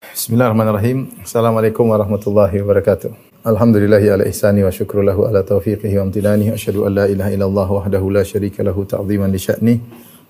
Bismillahirrahmanirrahim. 0.00 1.12
Assalamualaikum 1.20 1.84
warahmatullahi 1.92 2.64
wabarakatuh. 2.64 3.12
Alhamdulillahi 3.44 4.08
ala 4.08 4.24
ihsani 4.24 4.64
wa 4.64 4.72
syukru 4.72 5.04
lahu 5.04 5.28
ala 5.28 5.44
taufiqihi 5.44 6.00
wa 6.00 6.08
amtinani. 6.08 6.48
Asyhadu 6.56 6.88
an 6.88 6.96
la 6.96 7.04
ilaha 7.04 7.28
illallah 7.28 7.68
wahdahu 7.68 8.08
la 8.08 8.24
syarika 8.24 8.64
lahu 8.64 8.88
ta'ziman 8.88 9.28
li. 9.28 9.76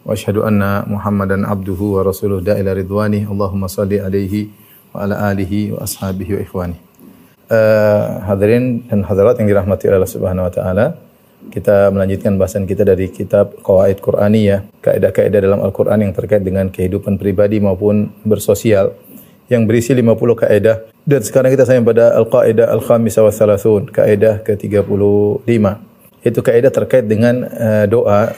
Wa 0.02 0.18
asyhadu 0.18 0.42
anna 0.42 0.82
Muhammadan 0.90 1.46
abduhu 1.46 2.02
wa 2.02 2.02
rasuluh 2.02 2.42
da'ila 2.42 2.74
ridwani. 2.74 3.30
Allahumma 3.30 3.70
salli 3.70 4.02
alaihi 4.02 4.50
wa 4.90 5.06
ala 5.06 5.30
alihi 5.30 5.78
wa 5.78 5.86
ashabihi 5.86 6.30
wa 6.34 6.40
ikhwani. 6.42 6.76
Uh, 7.46 8.26
hadirin 8.26 8.90
dan 8.90 9.06
hadirat 9.06 9.38
yang 9.38 9.54
dirahmati 9.54 9.86
Allah 9.86 10.10
Subhanahu 10.10 10.50
wa 10.50 10.52
taala. 10.52 10.86
Kita 11.46 11.94
melanjutkan 11.94 12.34
bahasan 12.42 12.66
kita 12.66 12.82
dari 12.82 13.06
kitab 13.06 13.54
Qawaid 13.62 14.02
Qur'aniyah, 14.02 14.82
kaidah-kaidah 14.82 15.40
dalam 15.40 15.62
Al-Qur'an 15.62 16.02
yang 16.02 16.10
terkait 16.10 16.42
dengan 16.42 16.74
kehidupan 16.74 17.22
pribadi 17.22 17.62
maupun 17.62 18.10
bersosial 18.26 18.98
yang 19.50 19.66
berisi 19.66 19.92
50 19.92 20.16
kaidah. 20.46 20.86
Dan 21.02 21.20
sekarang 21.26 21.50
kita 21.50 21.66
sampai 21.66 21.82
pada 21.82 22.14
Al-Qaidah 22.14 22.70
Al-Khamisah 22.70 23.26
wa 23.26 23.32
Thalathun, 23.34 23.90
kaidah 23.90 24.40
ke-35. 24.46 25.64
Itu 26.22 26.40
kaidah 26.40 26.70
terkait 26.70 27.10
dengan 27.10 27.44
uh, 27.50 27.84
doa 27.90 28.30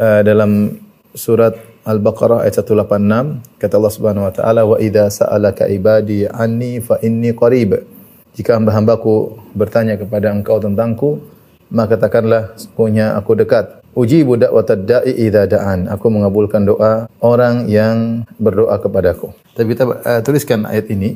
uh, 0.00 0.20
dalam 0.24 0.80
surat 1.12 1.54
Al-Baqarah 1.84 2.48
ayat 2.48 2.64
186 2.64 3.60
kata 3.60 3.74
Allah 3.76 3.92
Subhanahu 3.92 4.24
wa 4.24 4.32
taala 4.32 4.64
wa 4.64 4.80
idza 4.80 5.12
sa'alaka 5.12 5.68
ibadi 5.68 6.24
anni 6.24 6.80
fa 6.80 6.96
inni 7.04 7.36
qarib 7.36 7.76
jika 8.32 8.56
hamba-hambaku 8.56 9.36
bertanya 9.52 10.00
kepada 10.00 10.32
engkau 10.32 10.56
tentangku 10.56 11.20
maka 11.68 12.00
katakanlah 12.00 12.56
sesungguhnya 12.56 13.12
aku 13.20 13.36
dekat. 13.36 13.83
Ujibu 13.94 14.34
da'watad 14.34 14.90
da'i 14.90 15.14
idza 15.30 15.46
da'an. 15.46 15.86
Aku 15.86 16.10
mengabulkan 16.10 16.66
doa 16.66 17.06
orang 17.22 17.70
yang 17.70 18.26
berdoa 18.42 18.82
kepadaku. 18.82 19.30
Tapi 19.54 19.70
kita 19.70 19.86
uh, 19.86 20.20
tuliskan 20.26 20.66
ayat 20.66 20.90
ini. 20.90 21.14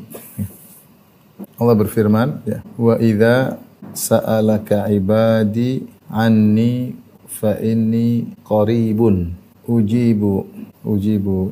Allah 1.59 1.75
berfirman, 1.75 2.43
ya, 2.47 2.63
wa 2.79 2.95
idza 3.03 3.59
sa'alaka 3.95 4.87
ibadi 4.95 5.83
anni 6.07 6.95
fa 7.27 7.59
inni 7.59 8.31
qaribun. 8.47 9.35
Ujibu 9.67 10.47
ujibu 10.87 11.51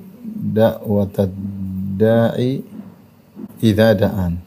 da'watad 0.54 1.34
da'i 1.98 2.62
idza 3.58 3.98
da'an. 3.98 4.38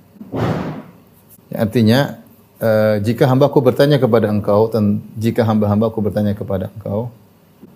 Ya, 1.52 1.66
artinya 1.66 2.19
Uh, 2.59 2.99
jika 2.99 3.23
hambaku 3.23 3.63
bertanya 3.63 4.03
kepada 4.03 4.27
engkau 4.27 4.67
dan 4.67 4.99
jika 5.15 5.47
hamba-hambaku 5.47 6.03
bertanya 6.03 6.35
kepada 6.35 6.67
engkau 6.67 7.07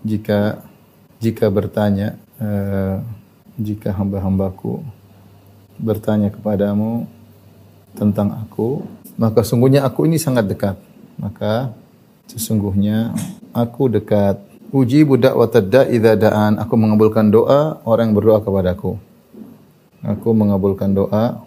jika 0.04 0.60
jika 1.24 1.48
bertanya 1.48 2.20
uh, 2.36 3.00
jika 3.56 3.96
hamba-hambaku 3.96 4.84
bertanya 5.80 6.36
kepadamu 6.36 7.08
tentang 7.96 8.36
aku 8.44 8.84
maka 9.14 9.46
sungguhnya 9.46 9.86
aku 9.86 10.10
ini 10.10 10.18
sangat 10.18 10.50
dekat. 10.50 10.78
Maka 11.22 11.74
sesungguhnya 12.30 13.14
aku 13.54 13.90
dekat. 13.90 14.42
Uji 14.74 15.06
budak 15.06 15.38
watadda 15.38 15.86
idza 15.86 16.18
da'an. 16.18 16.58
Aku 16.58 16.74
mengabulkan 16.74 17.30
doa 17.30 17.78
orang 17.86 18.10
yang 18.10 18.18
berdoa 18.18 18.42
kepadaku. 18.42 18.98
Aku 20.02 20.34
mengabulkan 20.34 20.98
doa 20.98 21.46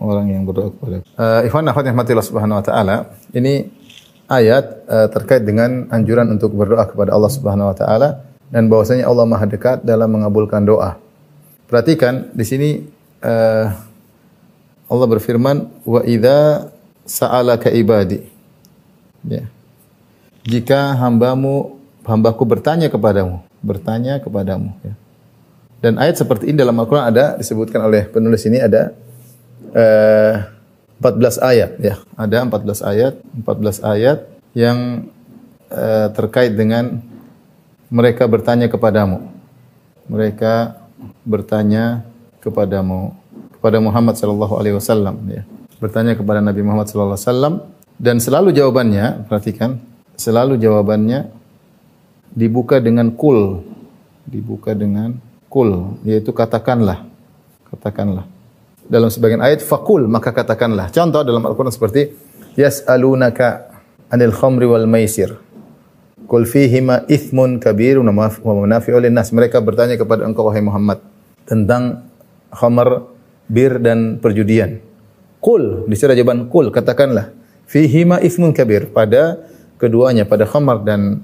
orang 0.00 0.32
yang 0.32 0.42
berdoa 0.44 0.72
kepada 0.72 0.96
uh, 1.16 1.40
Ikhwan 1.46 1.66
akhwat 1.68 1.88
Subhanahu 2.24 2.60
wa 2.60 2.64
taala, 2.64 2.96
ini 3.32 3.68
ayat 4.26 4.86
uh, 4.90 5.08
terkait 5.10 5.46
dengan 5.46 5.86
anjuran 5.90 6.26
untuk 6.30 6.54
berdoa 6.54 6.86
kepada 6.86 7.14
Allah 7.14 7.30
Subhanahu 7.30 7.70
wa 7.70 7.76
taala 7.76 8.08
dan 8.50 8.70
bahwasanya 8.70 9.06
Allah 9.06 9.26
Maha 9.26 9.46
dekat 9.46 9.82
dalam 9.82 10.10
mengabulkan 10.10 10.62
doa. 10.62 10.98
Perhatikan 11.66 12.30
di 12.30 12.44
sini 12.46 12.70
uh, 13.22 13.66
Allah 14.86 15.06
berfirman 15.10 15.82
wa 15.82 16.00
idza 16.06 16.70
sa'alaka 17.06 17.74
ibadi. 17.74 18.22
Ya. 19.26 19.50
Jika 20.46 20.94
hambamu 20.94 21.74
hambaku 22.06 22.46
bertanya 22.46 22.86
kepadamu, 22.86 23.42
bertanya 23.58 24.22
kepadamu 24.22 24.70
ya. 24.86 24.94
Dan 25.82 25.98
ayat 26.00 26.18
seperti 26.18 26.50
ini 26.50 26.56
dalam 26.56 26.78
Al-Qur'an 26.78 27.10
ada 27.12 27.34
disebutkan 27.36 27.82
oleh 27.82 28.08
penulis 28.08 28.42
ini 28.46 28.62
ada 28.62 28.94
eh, 29.76 30.34
14 31.00 31.40
ayat 31.44 31.70
ya. 31.76 31.94
Ada 32.16 32.48
14 32.48 32.80
ayat, 32.80 33.14
14 33.44 33.84
ayat 33.84 34.18
yang 34.56 35.08
eh, 35.68 36.08
terkait 36.16 36.56
dengan 36.56 37.04
mereka 37.92 38.24
bertanya 38.24 38.66
kepadamu. 38.72 39.28
Mereka 40.08 40.80
bertanya 41.26 42.06
kepadamu 42.40 43.12
kepada 43.58 43.78
Muhammad 43.82 44.16
sallallahu 44.16 44.54
alaihi 44.56 44.76
wasallam 44.78 45.20
ya. 45.28 45.42
Bertanya 45.76 46.16
kepada 46.16 46.40
Nabi 46.40 46.64
Muhammad 46.64 46.88
sallallahu 46.88 47.18
alaihi 47.20 47.28
wasallam 47.28 47.54
dan 48.00 48.16
selalu 48.16 48.56
jawabannya, 48.56 49.28
perhatikan, 49.28 49.76
selalu 50.16 50.56
jawabannya 50.56 51.28
dibuka 52.32 52.80
dengan 52.80 53.12
kul. 53.12 53.60
Dibuka 54.26 54.74
dengan 54.74 55.20
kul, 55.46 56.00
yaitu 56.02 56.34
katakanlah. 56.34 57.06
Katakanlah 57.70 58.35
dalam 58.86 59.10
sebagian 59.10 59.42
ayat 59.42 59.62
fakul 59.62 60.06
maka 60.06 60.30
katakanlah. 60.30 60.90
Contoh 60.94 61.22
dalam 61.26 61.42
Al-Qur'an 61.42 61.74
seperti 61.74 62.14
yas'alunaka 62.54 63.74
anil 64.10 64.34
khamri 64.34 64.66
wal 64.66 64.86
maisir. 64.86 65.38
Qul 66.26 66.42
fihima 66.46 67.06
ithmun 67.06 67.62
kabir 67.62 68.02
wa 68.02 68.30
manafi'u 68.42 68.98
nas. 69.10 69.30
Mereka 69.30 69.62
bertanya 69.62 69.94
kepada 69.94 70.26
engkau 70.26 70.46
wahai 70.50 70.62
Muhammad 70.62 70.98
tentang 71.46 72.10
khamar, 72.50 73.06
bir 73.46 73.78
dan 73.78 74.18
perjudian. 74.18 74.82
Qul, 75.38 75.86
disuruh 75.86 76.18
jawaban 76.18 76.50
qul, 76.50 76.74
katakanlah 76.74 77.30
fihima 77.70 78.18
ithmun 78.18 78.50
kabir. 78.50 78.90
Pada 78.90 79.46
keduanya, 79.78 80.26
pada 80.26 80.48
khamar 80.48 80.82
dan 80.82 81.22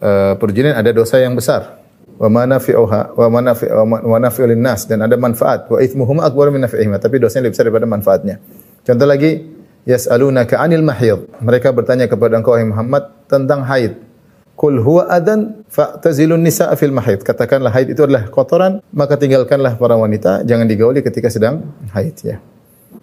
uh, 0.00 0.40
perjudian 0.40 0.72
ada 0.72 0.88
dosa 0.94 1.20
yang 1.20 1.36
besar 1.36 1.79
wa 2.20 2.28
manafi'uha 2.28 3.16
wa 3.16 3.26
manafi' 3.32 3.68
wa 3.72 3.84
manafi'u 4.20 4.44
linnas 4.44 4.84
dan 4.84 5.00
ada 5.00 5.16
manfaat 5.16 5.72
wa 5.72 5.80
ithmuhuma 5.80 6.28
akbar 6.28 6.52
min 6.52 6.60
nafi'ihima 6.68 7.00
tapi 7.00 7.16
dosanya 7.16 7.48
lebih 7.48 7.56
besar 7.56 7.64
daripada 7.72 7.88
manfaatnya. 7.88 8.36
Contoh 8.84 9.08
lagi 9.08 9.40
yas'alunaka 9.88 10.60
'anil 10.60 10.84
mahid. 10.84 11.24
Mereka 11.40 11.72
bertanya 11.72 12.04
kepada 12.12 12.36
engkau 12.36 12.60
Muhammad 12.60 13.08
tentang 13.24 13.64
haid. 13.64 13.96
Kul 14.52 14.76
huwa 14.84 15.08
adan 15.08 15.64
fa'tazilun 15.72 16.44
nisa'a 16.44 16.76
fil 16.76 16.92
mahid. 16.92 17.24
Katakanlah 17.24 17.72
haid 17.72 17.96
itu 17.96 18.04
adalah 18.04 18.28
kotoran, 18.28 18.84
maka 18.92 19.16
tinggalkanlah 19.16 19.80
para 19.80 19.96
wanita, 19.96 20.44
jangan 20.44 20.68
digauli 20.68 21.00
ketika 21.00 21.32
sedang 21.32 21.72
haid 21.96 22.12
ya. 22.20 22.36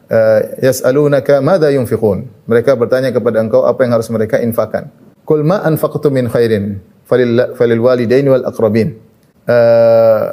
Uh, 0.06 0.62
yas'alunaka 0.62 1.42
madza 1.42 1.74
yunfiqun. 1.74 2.30
Mereka 2.46 2.78
bertanya 2.78 3.10
kepada 3.10 3.42
engkau 3.42 3.66
apa 3.66 3.82
yang 3.82 3.98
harus 3.98 4.14
mereka 4.14 4.38
infakkan. 4.38 4.94
Kul 5.26 5.42
ma 5.42 5.66
anfaqtu 5.66 6.14
min 6.14 6.30
khairin 6.30 6.78
falil, 7.10 7.58
falil 7.58 7.82
walidaini 7.82 8.30
wal 8.30 8.46
aqrabin 8.46 9.07
uh, 9.48 10.24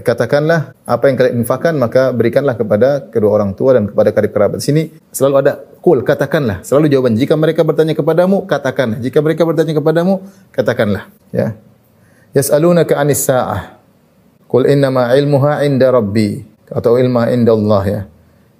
katakanlah 0.00 0.72
apa 0.86 1.04
yang 1.10 1.16
kalian 1.18 1.34
infakkan 1.44 1.74
maka 1.76 2.14
berikanlah 2.14 2.56
kepada 2.56 3.04
kedua 3.10 3.36
orang 3.36 3.52
tua 3.52 3.76
dan 3.76 3.90
kepada 3.90 4.10
karib 4.14 4.32
kerabat. 4.32 4.58
Sini 4.64 4.88
selalu 5.12 5.34
ada 5.44 5.52
kul 5.84 6.00
katakanlah. 6.06 6.64
Selalu 6.64 6.88
jawaban 6.94 7.14
jika 7.18 7.36
mereka 7.36 7.66
bertanya 7.66 7.92
kepadamu 7.92 8.48
katakanlah. 8.48 8.98
Jika 9.02 9.18
mereka 9.20 9.42
bertanya 9.44 9.74
kepadamu 9.76 10.24
katakanlah. 10.54 11.10
Ya. 11.34 11.58
Yas'alunaka 12.34 12.98
'anis 12.98 13.22
sa'ah. 13.26 13.78
Qul 14.48 14.70
innama 14.70 15.12
'ilmuha 15.12 15.62
'inda 15.66 15.90
rabbi 15.92 16.42
atau 16.70 16.96
ilma 16.96 17.28
'inda 17.28 17.52
Allah 17.52 17.82
ya. 17.84 18.00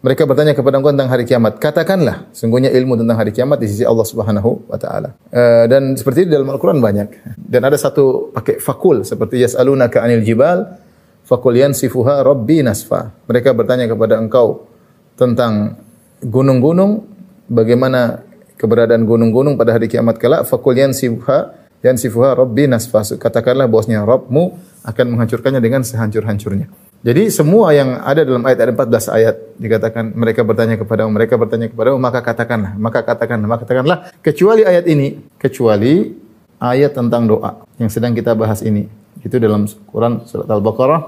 Mereka 0.05 0.29
bertanya 0.29 0.53
kepada 0.53 0.77
engkau 0.77 0.93
tentang 0.93 1.09
hari 1.09 1.25
kiamat. 1.25 1.57
Katakanlah, 1.57 2.29
sungguhnya 2.37 2.69
ilmu 2.69 3.01
tentang 3.01 3.17
hari 3.17 3.33
kiamat 3.33 3.57
di 3.57 3.73
sisi 3.73 3.89
Allah 3.89 4.05
Subhanahu 4.05 4.69
wa 4.69 4.77
taala. 4.77 5.17
Uh, 5.33 5.65
dan 5.65 5.97
seperti 5.97 6.29
itu 6.29 6.37
dalam 6.37 6.53
Al-Qur'an 6.53 6.77
banyak. 6.77 7.41
Dan 7.41 7.65
ada 7.65 7.81
satu 7.81 8.29
pakai 8.37 8.61
fakul 8.61 9.01
seperti 9.01 9.41
yas'alunaka 9.41 10.05
'anil 10.05 10.21
jibal 10.21 10.77
fakul 11.25 11.57
yansifuha 11.57 12.21
rabbi 12.21 12.61
nasfa. 12.61 13.17
Mereka 13.25 13.57
bertanya 13.57 13.89
kepada 13.89 14.21
engkau 14.21 14.69
tentang 15.17 15.81
gunung-gunung, 16.21 17.09
bagaimana 17.49 18.21
keberadaan 18.61 19.09
gunung-gunung 19.09 19.57
pada 19.57 19.73
hari 19.73 19.89
kiamat 19.89 20.21
kelak, 20.21 20.45
fakul 20.45 20.77
yansifuha 20.77 21.65
yansifuha 21.81 22.37
rabbi 22.37 22.69
nasfa. 22.69 23.17
Katakanlah 23.17 23.73
bahwasanya 23.73 24.05
Rabbmu 24.05 24.45
akan 24.85 25.07
menghancurkannya 25.17 25.65
dengan 25.65 25.81
sehancur-hancurnya. 25.81 26.84
Jadi 27.05 27.29
semua 27.29 27.69
yang 27.77 28.01
ada 28.01 28.25
dalam 28.25 28.41
ayat 28.49 28.65
ada 28.65 28.73
14 28.73 29.13
ayat 29.13 29.37
dikatakan 29.61 30.17
mereka 30.17 30.41
bertanya 30.41 30.81
kepada 30.81 31.05
mereka 31.05 31.37
bertanya 31.37 31.69
kepada 31.69 31.93
maka 32.01 32.25
katakanlah 32.25 32.73
maka 32.81 33.05
katakanlah 33.05 33.45
maka 33.45 33.69
katakanlah. 33.69 33.99
Kecuali 34.25 34.65
ayat 34.65 34.89
ini 34.89 35.21
kecuali 35.37 36.17
ayat 36.57 36.97
tentang 36.97 37.29
doa 37.29 37.61
yang 37.77 37.93
sedang 37.93 38.17
kita 38.17 38.33
bahas 38.33 38.65
ini. 38.65 38.89
Itu 39.21 39.37
dalam 39.37 39.69
Quran 39.69 40.25
surat 40.25 40.49
Al-Baqarah 40.49 41.01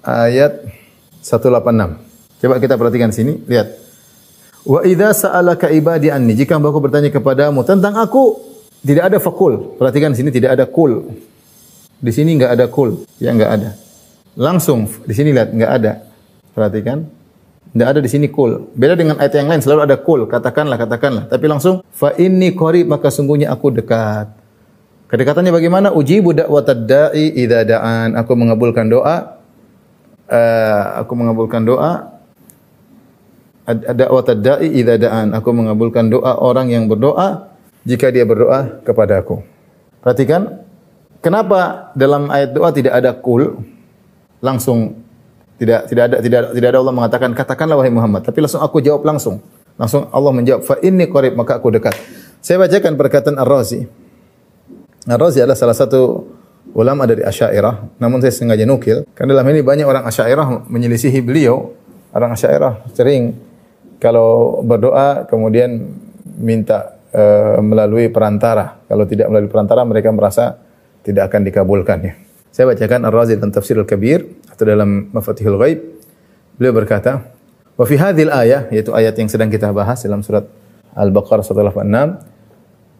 ayat 0.00 0.64
186. 1.20 2.40
Coba 2.40 2.54
kita 2.56 2.74
perhatikan 2.80 3.12
sini 3.12 3.36
lihat. 3.44 3.68
Wa 4.64 4.80
idza 4.80 5.28
sa'alaka 5.28 5.68
ibadi 5.76 6.08
anni 6.08 6.40
jika 6.40 6.56
hambaku 6.56 6.88
bertanya 6.88 7.12
kepadamu 7.12 7.68
tentang 7.68 8.00
aku 8.00 8.40
tidak 8.80 9.12
ada 9.12 9.20
fakul. 9.20 9.76
Perhatikan 9.76 10.16
sini 10.16 10.32
tidak 10.32 10.56
ada 10.56 10.64
kul. 10.64 11.04
Di 12.00 12.08
sini 12.16 12.40
enggak 12.40 12.56
ada 12.56 12.64
kul. 12.72 13.04
Ya 13.20 13.36
enggak 13.36 13.52
ada 13.60 13.81
Langsung 14.36 14.88
di 15.04 15.12
sini 15.12 15.32
lihat 15.32 15.52
nggak 15.52 15.72
ada. 15.82 15.92
Perhatikan. 16.52 17.04
Nggak 17.72 17.88
ada 17.88 18.00
di 18.04 18.10
sini 18.12 18.28
kul. 18.28 18.68
Beda 18.76 18.92
dengan 18.92 19.16
ayat 19.16 19.32
yang 19.32 19.48
lain 19.48 19.64
selalu 19.64 19.80
ada 19.88 19.96
kul. 19.96 20.28
Katakanlah, 20.28 20.76
katakanlah. 20.76 21.24
Tapi 21.28 21.44
langsung 21.48 21.80
fa 21.92 22.12
inni 22.20 22.52
qarib 22.52 22.88
maka 22.88 23.08
sungguhnya 23.08 23.48
aku 23.48 23.72
dekat. 23.72 24.28
Kedekatannya 25.08 25.52
bagaimana? 25.52 25.88
Ujibu 25.92 26.32
da'watad 26.32 26.88
da'i 26.88 27.36
idza 27.44 27.68
da'an. 27.68 28.16
Aku 28.16 28.32
mengabulkan 28.32 28.88
doa. 28.88 29.40
Uh, 30.32 31.04
aku 31.04 31.12
mengabulkan 31.12 31.60
doa 31.68 32.08
da'watad 33.68 34.40
da'i 34.40 34.68
idza 34.80 34.96
da'an. 34.96 35.36
Aku 35.36 35.52
mengabulkan 35.52 36.08
doa 36.08 36.40
orang 36.40 36.72
yang 36.72 36.88
berdoa 36.88 37.52
jika 37.84 38.08
dia 38.08 38.24
berdoa 38.24 38.80
kepadaku. 38.84 39.44
Perhatikan 40.00 40.64
kenapa 41.20 41.92
dalam 41.92 42.32
ayat 42.32 42.56
doa 42.56 42.72
tidak 42.72 42.96
ada 42.96 43.12
kul 43.12 43.60
langsung 44.42 44.98
tidak 45.56 45.86
tidak 45.86 46.04
ada 46.10 46.16
tidak 46.18 46.40
tidak 46.50 46.68
ada 46.74 46.78
Allah 46.82 46.94
mengatakan 46.94 47.30
katakanlah 47.32 47.78
wahai 47.78 47.94
Muhammad, 47.94 48.26
tapi 48.26 48.42
langsung 48.42 48.58
aku 48.58 48.82
jawab 48.82 49.06
langsung. 49.06 49.38
Langsung 49.78 50.10
Allah 50.12 50.32
menjawab 50.34 50.62
fa 50.66 50.76
inni 50.82 51.06
qarib 51.08 51.38
maka 51.38 51.56
aku 51.62 51.70
dekat. 51.70 51.96
Saya 52.42 52.58
bacakan 52.58 52.98
perkataan 52.98 53.38
Ar-Razi. 53.38 53.86
Ar-Razi 55.06 55.38
adalah 55.40 55.56
salah 55.56 55.78
satu 55.78 56.26
ulama 56.74 57.06
dari 57.06 57.22
Asy'ariyah, 57.22 58.02
namun 58.02 58.18
saya 58.18 58.34
sengaja 58.34 58.66
nukil 58.66 59.06
karena 59.14 59.38
dalam 59.38 59.46
ini 59.54 59.62
banyak 59.62 59.86
orang 59.86 60.04
Asy'ariyah 60.04 60.66
menyelisihi 60.66 61.22
beliau. 61.22 61.72
Orang 62.12 62.34
Asy'ariyah 62.34 62.92
sering 62.92 63.38
kalau 64.02 64.60
berdoa 64.66 65.30
kemudian 65.30 65.94
minta 66.42 66.98
uh, 67.14 67.62
melalui 67.62 68.10
perantara. 68.10 68.82
Kalau 68.90 69.06
tidak 69.06 69.30
melalui 69.30 69.48
perantara 69.48 69.86
mereka 69.86 70.10
merasa 70.10 70.58
tidak 71.06 71.30
akan 71.30 71.40
dikabulkan 71.46 71.98
ya. 72.02 72.12
Saya 72.52 72.68
bacakan 72.68 73.08
Ar-Razi 73.08 73.40
dalam 73.40 73.48
Tafsir 73.48 73.80
Al-Kabir 73.80 74.28
atau 74.52 74.68
dalam 74.68 75.08
Mafatihul 75.08 75.56
Ghaib. 75.56 75.78
Beliau 76.60 76.76
berkata, 76.76 77.32
"Wa 77.80 77.88
fi 77.88 77.96
hadhil 77.96 78.28
ayah," 78.28 78.68
yaitu 78.68 78.92
ayat 78.92 79.16
yang 79.16 79.32
sedang 79.32 79.48
kita 79.48 79.72
bahas 79.72 80.04
dalam 80.04 80.20
surat 80.20 80.44
Al-Baqarah 80.92 81.40
186, 81.40 82.20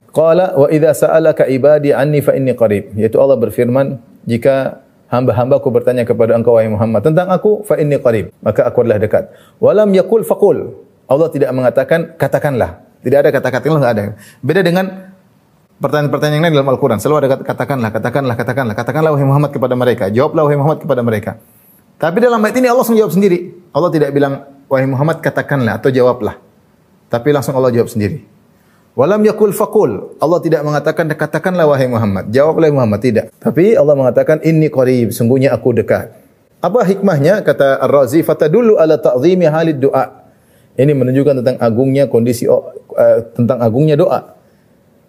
qala 0.08 0.56
wa 0.56 0.72
idza 0.72 1.04
sa'alaka 1.04 1.52
ibadi 1.52 1.92
anni 1.92 2.24
fa 2.24 2.32
inni 2.32 2.56
qarib, 2.56 2.96
yaitu 2.96 3.20
Allah 3.20 3.36
berfirman, 3.36 4.00
jika 4.24 4.80
hamba-hambaku 5.12 5.68
bertanya 5.68 6.08
kepada 6.08 6.32
engkau 6.32 6.56
wahai 6.56 6.72
Muhammad 6.72 7.04
tentang 7.04 7.28
aku 7.28 7.60
fa 7.60 7.76
inni 7.76 8.00
qarib, 8.00 8.32
maka 8.40 8.64
aku 8.64 8.88
adalah 8.88 9.04
dekat. 9.04 9.36
Walam 9.60 9.92
yakul 9.92 10.24
faqul. 10.24 10.80
Allah 11.12 11.28
tidak 11.28 11.52
mengatakan 11.52 12.16
katakanlah. 12.16 12.80
Tidak 13.04 13.18
ada 13.20 13.28
kata-kata 13.28 13.68
enggak 13.68 13.92
ada. 14.00 14.04
Beda 14.40 14.64
dengan 14.64 15.11
pertanyaan-pertanyaan 15.82 16.38
yang 16.38 16.44
lain 16.46 16.54
dalam 16.62 16.70
Al-Quran. 16.70 16.98
Selalu 17.02 17.16
ada 17.26 17.28
katakanlah, 17.42 17.90
katakanlah, 17.90 18.34
katakanlah. 18.38 18.74
Katakanlah 18.78 19.10
wahai 19.10 19.26
Muhammad 19.26 19.50
kepada 19.50 19.74
mereka. 19.74 20.04
Jawablah 20.06 20.42
wahai 20.46 20.58
Muhammad 20.58 20.80
kepada 20.86 21.02
mereka. 21.02 21.30
Tapi 21.98 22.18
dalam 22.22 22.38
ayat 22.38 22.56
ini 22.62 22.66
Allah 22.70 22.82
langsung 22.86 22.98
jawab 22.98 23.12
sendiri. 23.12 23.38
Allah 23.74 23.90
tidak 23.90 24.10
bilang 24.14 24.46
wahai 24.70 24.86
Muhammad 24.86 25.18
katakanlah 25.18 25.82
atau 25.82 25.90
jawablah. 25.90 26.38
Tapi 27.10 27.28
langsung 27.34 27.58
Allah 27.58 27.74
jawab 27.74 27.90
sendiri. 27.90 28.22
Walam 28.94 29.26
yakul 29.26 29.50
fakul. 29.50 30.16
Allah 30.22 30.38
tidak 30.38 30.62
mengatakan 30.62 31.10
katakanlah 31.10 31.66
wahai 31.66 31.90
Muhammad. 31.90 32.30
Jawablah 32.30 32.70
Muhammad. 32.70 33.02
Tidak. 33.02 33.26
Tapi 33.42 33.74
Allah 33.74 33.98
mengatakan 33.98 34.38
inni 34.46 34.70
qarib. 34.70 35.10
Sungguhnya 35.10 35.50
aku 35.50 35.74
dekat. 35.74 36.14
Apa 36.62 36.86
hikmahnya? 36.86 37.42
Kata 37.42 37.82
Ar-Razi. 37.82 38.22
Fatadulu 38.22 38.78
ala 38.78 39.00
ta'zimi 39.00 39.50
halid 39.50 39.82
doa. 39.82 40.30
Ini 40.72 40.92
menunjukkan 40.96 41.44
tentang 41.44 41.56
agungnya 41.60 42.08
kondisi 42.08 42.48
uh, 42.48 42.64
tentang 43.36 43.60
agungnya 43.60 43.92
doa 43.92 44.41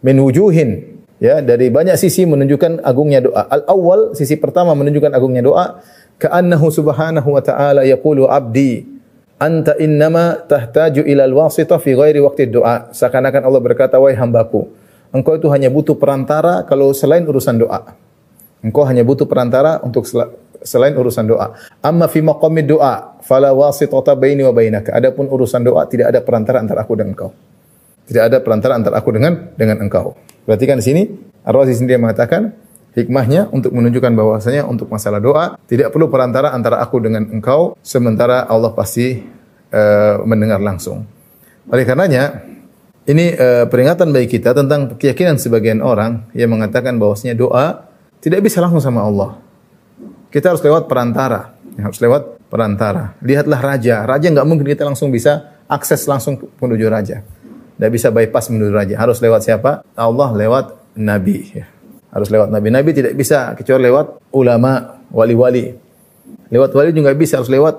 min 0.04 0.16
wujuhin 0.20 1.00
ya 1.24 1.40
dari 1.40 1.72
banyak 1.72 1.96
sisi 1.96 2.28
menunjukkan 2.28 2.84
agungnya 2.84 3.24
doa. 3.24 3.48
Al 3.48 3.64
awal 3.66 4.14
sisi 4.14 4.36
pertama 4.36 4.76
menunjukkan 4.76 5.16
agungnya 5.16 5.42
doa 5.42 5.80
ka'annahu 6.20 6.68
subhanahu 6.70 7.34
wa 7.34 7.42
ta'ala 7.42 7.88
yaqulu 7.88 8.28
abdi 8.28 8.84
anta 9.40 9.80
innama 9.80 10.44
tahtaju 10.44 11.02
ila 11.08 11.24
al-wasitah 11.26 11.80
fi 11.80 11.96
ghairi 11.96 12.20
waqti 12.20 12.52
doa. 12.52 12.92
Seakan-akan 12.92 13.42
Allah 13.48 13.62
berkata 13.64 13.96
wahai 13.98 14.20
hambaku 14.20 14.68
engkau 15.16 15.40
itu 15.40 15.48
hanya 15.48 15.72
butuh 15.72 15.96
perantara 15.96 16.68
kalau 16.68 16.92
selain 16.92 17.24
urusan 17.24 17.56
doa. 17.64 17.96
Engkau 18.64 18.84
hanya 18.88 19.04
butuh 19.04 19.28
perantara 19.28 19.84
untuk 19.84 20.08
selain 20.64 20.96
urusan 20.96 21.28
doa. 21.28 21.56
Amma 21.84 22.08
fi 22.08 22.24
maqamid 22.24 22.68
doa 22.68 23.20
fala 23.20 23.52
wasitata 23.52 24.16
baini 24.16 24.44
wa 24.44 24.56
bainaka. 24.56 24.96
Adapun 24.96 25.28
urusan 25.28 25.64
doa 25.64 25.84
tidak 25.88 26.16
ada 26.16 26.20
perantara 26.24 26.64
antara 26.64 26.84
aku 26.84 26.96
dan 26.96 27.12
engkau. 27.12 27.36
Tidak 28.04 28.24
ada 28.32 28.38
perantara 28.44 28.76
antara 28.76 29.00
aku 29.00 29.16
dengan 29.16 29.54
dengan 29.56 29.80
engkau. 29.80 30.18
Perhatikan 30.44 30.80
di 30.80 30.86
sini, 30.86 31.02
Ar-Razi 31.48 31.80
sendiri 31.80 32.00
mengatakan 32.00 32.52
hikmahnya 32.94 33.50
untuk 33.50 33.74
menunjukkan 33.74 34.14
bahwasanya 34.14 34.70
untuk 34.70 34.88
masalah 34.92 35.18
doa 35.18 35.46
tidak 35.66 35.90
perlu 35.90 36.08
perantara 36.08 36.54
antara 36.54 36.80
aku 36.80 37.02
dengan 37.02 37.26
engkau 37.34 37.74
sementara 37.82 38.46
Allah 38.46 38.72
pasti 38.72 39.18
uh, 39.74 40.22
mendengar 40.24 40.62
langsung. 40.62 41.04
Oleh 41.72 41.84
karenanya 41.88 42.44
ini 43.10 43.36
uh, 43.36 43.66
peringatan 43.68 44.14
bagi 44.14 44.30
kita 44.32 44.56
tentang 44.56 44.96
keyakinan 44.96 45.36
sebagian 45.36 45.84
orang 45.84 46.30
yang 46.38 46.54
mengatakan 46.54 46.96
bahwasanya 46.96 47.36
doa 47.36 47.90
tidak 48.24 48.46
bisa 48.46 48.64
langsung 48.64 48.80
sama 48.80 49.04
Allah. 49.04 49.42
Kita 50.32 50.56
harus 50.56 50.64
lewat 50.64 50.88
perantara, 50.88 51.54
harus 51.78 52.00
lewat 52.00 52.48
perantara. 52.48 53.14
Lihatlah 53.22 53.60
raja, 53.60 54.08
raja 54.08 54.28
nggak 54.32 54.48
mungkin 54.48 54.66
kita 54.66 54.88
langsung 54.88 55.12
bisa 55.12 55.60
akses 55.68 56.06
langsung 56.08 56.40
menuju 56.58 56.86
raja. 56.90 57.22
Tidak 57.78 57.90
bisa 57.90 58.08
bypass 58.14 58.54
menuju 58.54 58.72
raja. 58.74 58.96
Harus 58.98 59.18
lewat 59.20 59.42
siapa? 59.46 59.82
Allah 59.98 60.30
lewat 60.34 60.96
Nabi. 60.98 61.64
Harus 62.14 62.30
lewat 62.30 62.54
Nabi. 62.54 62.70
Nabi 62.70 62.90
tidak 62.94 63.14
bisa 63.18 63.58
kecuali 63.58 63.90
lewat 63.90 64.22
ulama, 64.34 65.02
wali-wali. 65.10 65.74
Lewat 66.54 66.70
wali 66.78 66.94
juga 66.94 67.10
bisa, 67.18 67.42
harus 67.42 67.50
lewat 67.50 67.76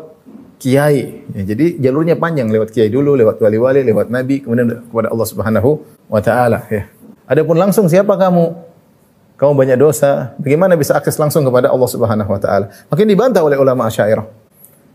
kiai. 0.58 1.22
Ya, 1.30 1.42
jadi 1.54 1.78
jalurnya 1.78 2.18
panjang 2.18 2.50
lewat 2.50 2.74
kiai 2.74 2.90
dulu, 2.90 3.14
lewat 3.14 3.38
wali-wali, 3.38 3.86
lewat 3.86 4.10
nabi, 4.10 4.42
kemudian 4.42 4.82
kepada 4.90 5.14
Allah 5.14 5.28
Subhanahu 5.30 5.70
wa 6.10 6.18
taala 6.18 6.66
ya. 6.66 6.90
Adapun 7.30 7.54
langsung 7.54 7.86
siapa 7.86 8.18
kamu? 8.18 8.74
Kamu 9.34 9.52
banyak 9.58 9.78
dosa, 9.78 10.34
bagaimana 10.38 10.78
bisa 10.78 10.94
akses 10.94 11.18
langsung 11.18 11.42
kepada 11.42 11.70
Allah 11.70 11.88
Subhanahu 11.90 12.30
wa 12.30 12.40
taala? 12.42 12.70
Makin 12.90 13.06
dibantah 13.06 13.42
oleh 13.42 13.58
ulama 13.58 13.86
Asy'ariyah 13.90 14.43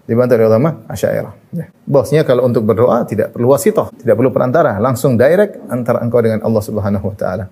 dibantah 0.10 0.34
oleh 0.42 0.50
ulama 0.50 0.70
Asy'ariyah. 0.90 1.34
Ya. 1.54 1.66
Bosnya 1.86 2.26
kalau 2.26 2.50
untuk 2.50 2.66
berdoa 2.66 3.06
tidak 3.06 3.30
perlu 3.30 3.54
wasithah, 3.54 3.94
tidak 3.94 4.18
perlu 4.18 4.34
perantara, 4.34 4.82
langsung 4.82 5.14
direct 5.14 5.62
antara 5.70 6.02
engkau 6.02 6.18
dengan 6.26 6.42
Allah 6.42 6.64
Subhanahu 6.66 7.06
wa 7.06 7.16
taala. 7.16 7.46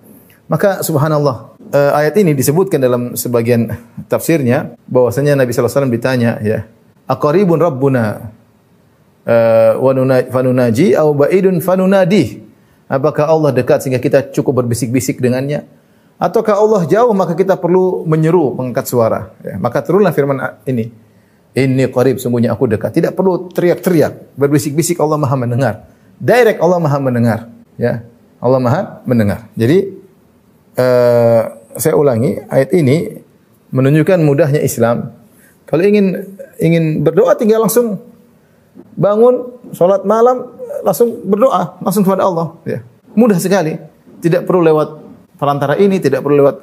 Maka 0.50 0.82
subhanallah, 0.82 1.54
uh, 1.70 1.92
ayat 1.94 2.18
ini 2.18 2.34
disebutkan 2.34 2.82
dalam 2.82 3.14
sebagian 3.14 3.68
tafsirnya 4.10 4.74
bahwasanya 4.90 5.38
Nabi 5.38 5.52
sallallahu 5.52 5.70
alaihi 5.70 5.78
wasallam 5.78 5.94
ditanya 5.94 6.30
ya, 6.42 6.58
"Aqaribun 7.06 7.60
rabbuna 7.62 8.32
uh, 9.28 9.72
wa 9.78 9.92
fanunaji 10.26 10.98
au 10.98 11.14
ba'idun 11.14 11.62
fanunadi?" 11.62 12.42
Apakah 12.88 13.28
Allah 13.28 13.52
dekat 13.52 13.84
sehingga 13.84 14.00
kita 14.00 14.32
cukup 14.32 14.64
berbisik-bisik 14.64 15.20
dengannya? 15.20 15.68
Ataukah 16.16 16.56
Allah 16.56 16.88
jauh 16.88 17.12
maka 17.12 17.36
kita 17.36 17.60
perlu 17.60 18.08
menyeru 18.08 18.56
mengangkat 18.56 18.88
suara? 18.88 19.36
Ya, 19.44 19.60
maka 19.60 19.84
turunlah 19.84 20.16
firman 20.16 20.56
ini 20.64 20.88
Inni 21.58 21.90
qarib, 21.90 22.22
sungguhnya 22.22 22.54
aku 22.54 22.70
dekat. 22.70 22.94
Tidak 22.94 23.18
perlu 23.18 23.50
teriak-teriak, 23.50 24.38
berbisik-bisik 24.38 25.02
Allah 25.02 25.18
Maha 25.18 25.34
mendengar. 25.34 25.74
Direct 26.22 26.62
Allah 26.62 26.78
Maha 26.78 26.98
mendengar, 27.02 27.50
ya. 27.74 28.06
Allah 28.38 28.60
Maha 28.62 29.02
mendengar. 29.02 29.50
Jadi 29.58 29.90
uh, 30.78 31.42
saya 31.74 31.94
ulangi, 31.98 32.38
ayat 32.46 32.70
ini 32.70 33.18
menunjukkan 33.74 34.22
mudahnya 34.22 34.62
Islam. 34.62 35.10
Kalau 35.66 35.82
ingin 35.82 36.38
ingin 36.62 37.02
berdoa 37.02 37.34
tinggal 37.34 37.66
langsung 37.66 38.00
bangun 38.94 39.58
salat 39.74 40.06
malam 40.06 40.54
langsung 40.86 41.26
berdoa 41.26 41.76
langsung 41.82 42.06
kepada 42.06 42.24
Allah 42.24 42.54
ya. 42.62 42.80
Mudah 43.18 43.36
sekali. 43.36 43.74
Tidak 44.18 44.42
perlu 44.46 44.66
lewat 44.66 44.88
perantara 45.38 45.78
ini, 45.78 46.02
tidak 46.02 46.26
perlu 46.26 46.42
lewat 46.42 46.56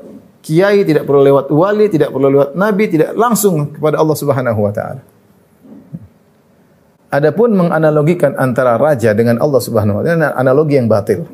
kiai, 0.46 0.86
tidak 0.86 1.10
perlu 1.10 1.26
lewat 1.26 1.50
wali, 1.50 1.90
tidak 1.90 2.14
perlu 2.14 2.30
lewat 2.30 2.50
nabi, 2.54 2.86
tidak 2.86 3.18
langsung 3.18 3.74
kepada 3.74 3.98
Allah 3.98 4.14
Subhanahu 4.14 4.60
wa 4.62 4.70
taala. 4.70 5.02
Adapun 7.10 7.58
menganalogikan 7.58 8.38
antara 8.38 8.78
raja 8.78 9.18
dengan 9.18 9.42
Allah 9.42 9.58
Subhanahu 9.58 10.00
wa 10.00 10.04
taala 10.06 10.38
analogi 10.38 10.78
yang 10.78 10.86
batil. 10.86 11.26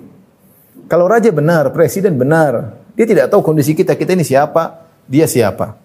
Kalau 0.88 1.12
raja 1.12 1.28
benar, 1.36 1.68
presiden 1.76 2.16
benar, 2.16 2.80
dia 2.96 3.04
tidak 3.04 3.28
tahu 3.28 3.44
kondisi 3.44 3.76
kita, 3.76 4.00
kita 4.00 4.16
ini 4.16 4.24
siapa, 4.24 4.88
dia 5.08 5.28
siapa. 5.28 5.76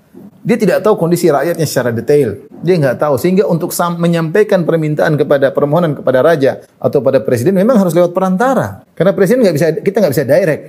Dia 0.46 0.54
tidak 0.54 0.78
tahu 0.86 0.94
kondisi 0.94 1.26
rakyatnya 1.26 1.66
secara 1.66 1.90
detail. 1.90 2.46
Dia 2.62 2.78
nggak 2.78 3.02
tahu. 3.02 3.18
Sehingga 3.18 3.50
untuk 3.50 3.74
menyampaikan 3.98 4.62
permintaan 4.62 5.18
kepada 5.18 5.50
permohonan 5.50 5.98
kepada 5.98 6.22
raja 6.22 6.62
atau 6.78 7.02
pada 7.02 7.18
presiden 7.18 7.50
memang 7.50 7.82
harus 7.82 7.90
lewat 7.90 8.14
perantara. 8.14 8.86
Karena 8.94 9.10
presiden 9.10 9.42
nggak 9.42 9.56
bisa, 9.58 9.66
kita 9.82 9.96
nggak 9.98 10.14
bisa 10.14 10.22
direct. 10.22 10.62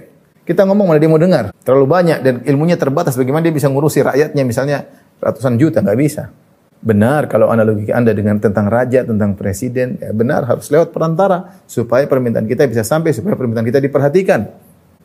Kita 0.47 0.63
ngomong 0.63 0.87
malah 0.87 1.01
dia 1.03 1.11
mau 1.11 1.19
dengar. 1.19 1.51
Terlalu 1.67 1.85
banyak 1.91 2.19
dan 2.23 2.35
ilmunya 2.47 2.79
terbatas. 2.79 3.19
Bagaimana 3.19 3.43
dia 3.43 3.51
bisa 3.51 3.67
ngurusi 3.67 3.99
rakyatnya 3.99 4.47
misalnya 4.47 4.87
ratusan 5.19 5.59
juta? 5.59 5.83
Nggak 5.83 5.99
bisa. 5.99 6.31
Benar 6.79 7.27
kalau 7.27 7.51
analogi 7.51 7.91
Anda 7.91 8.15
dengan 8.15 8.39
tentang 8.39 8.71
raja, 8.71 9.03
tentang 9.03 9.35
presiden, 9.35 9.99
ya 9.99 10.15
benar 10.15 10.47
harus 10.47 10.71
lewat 10.71 10.95
perantara 10.95 11.59
supaya 11.67 12.07
permintaan 12.07 12.47
kita 12.47 12.63
bisa 12.63 12.87
sampai, 12.87 13.11
supaya 13.11 13.35
permintaan 13.35 13.67
kita 13.67 13.83
diperhatikan. 13.83 14.47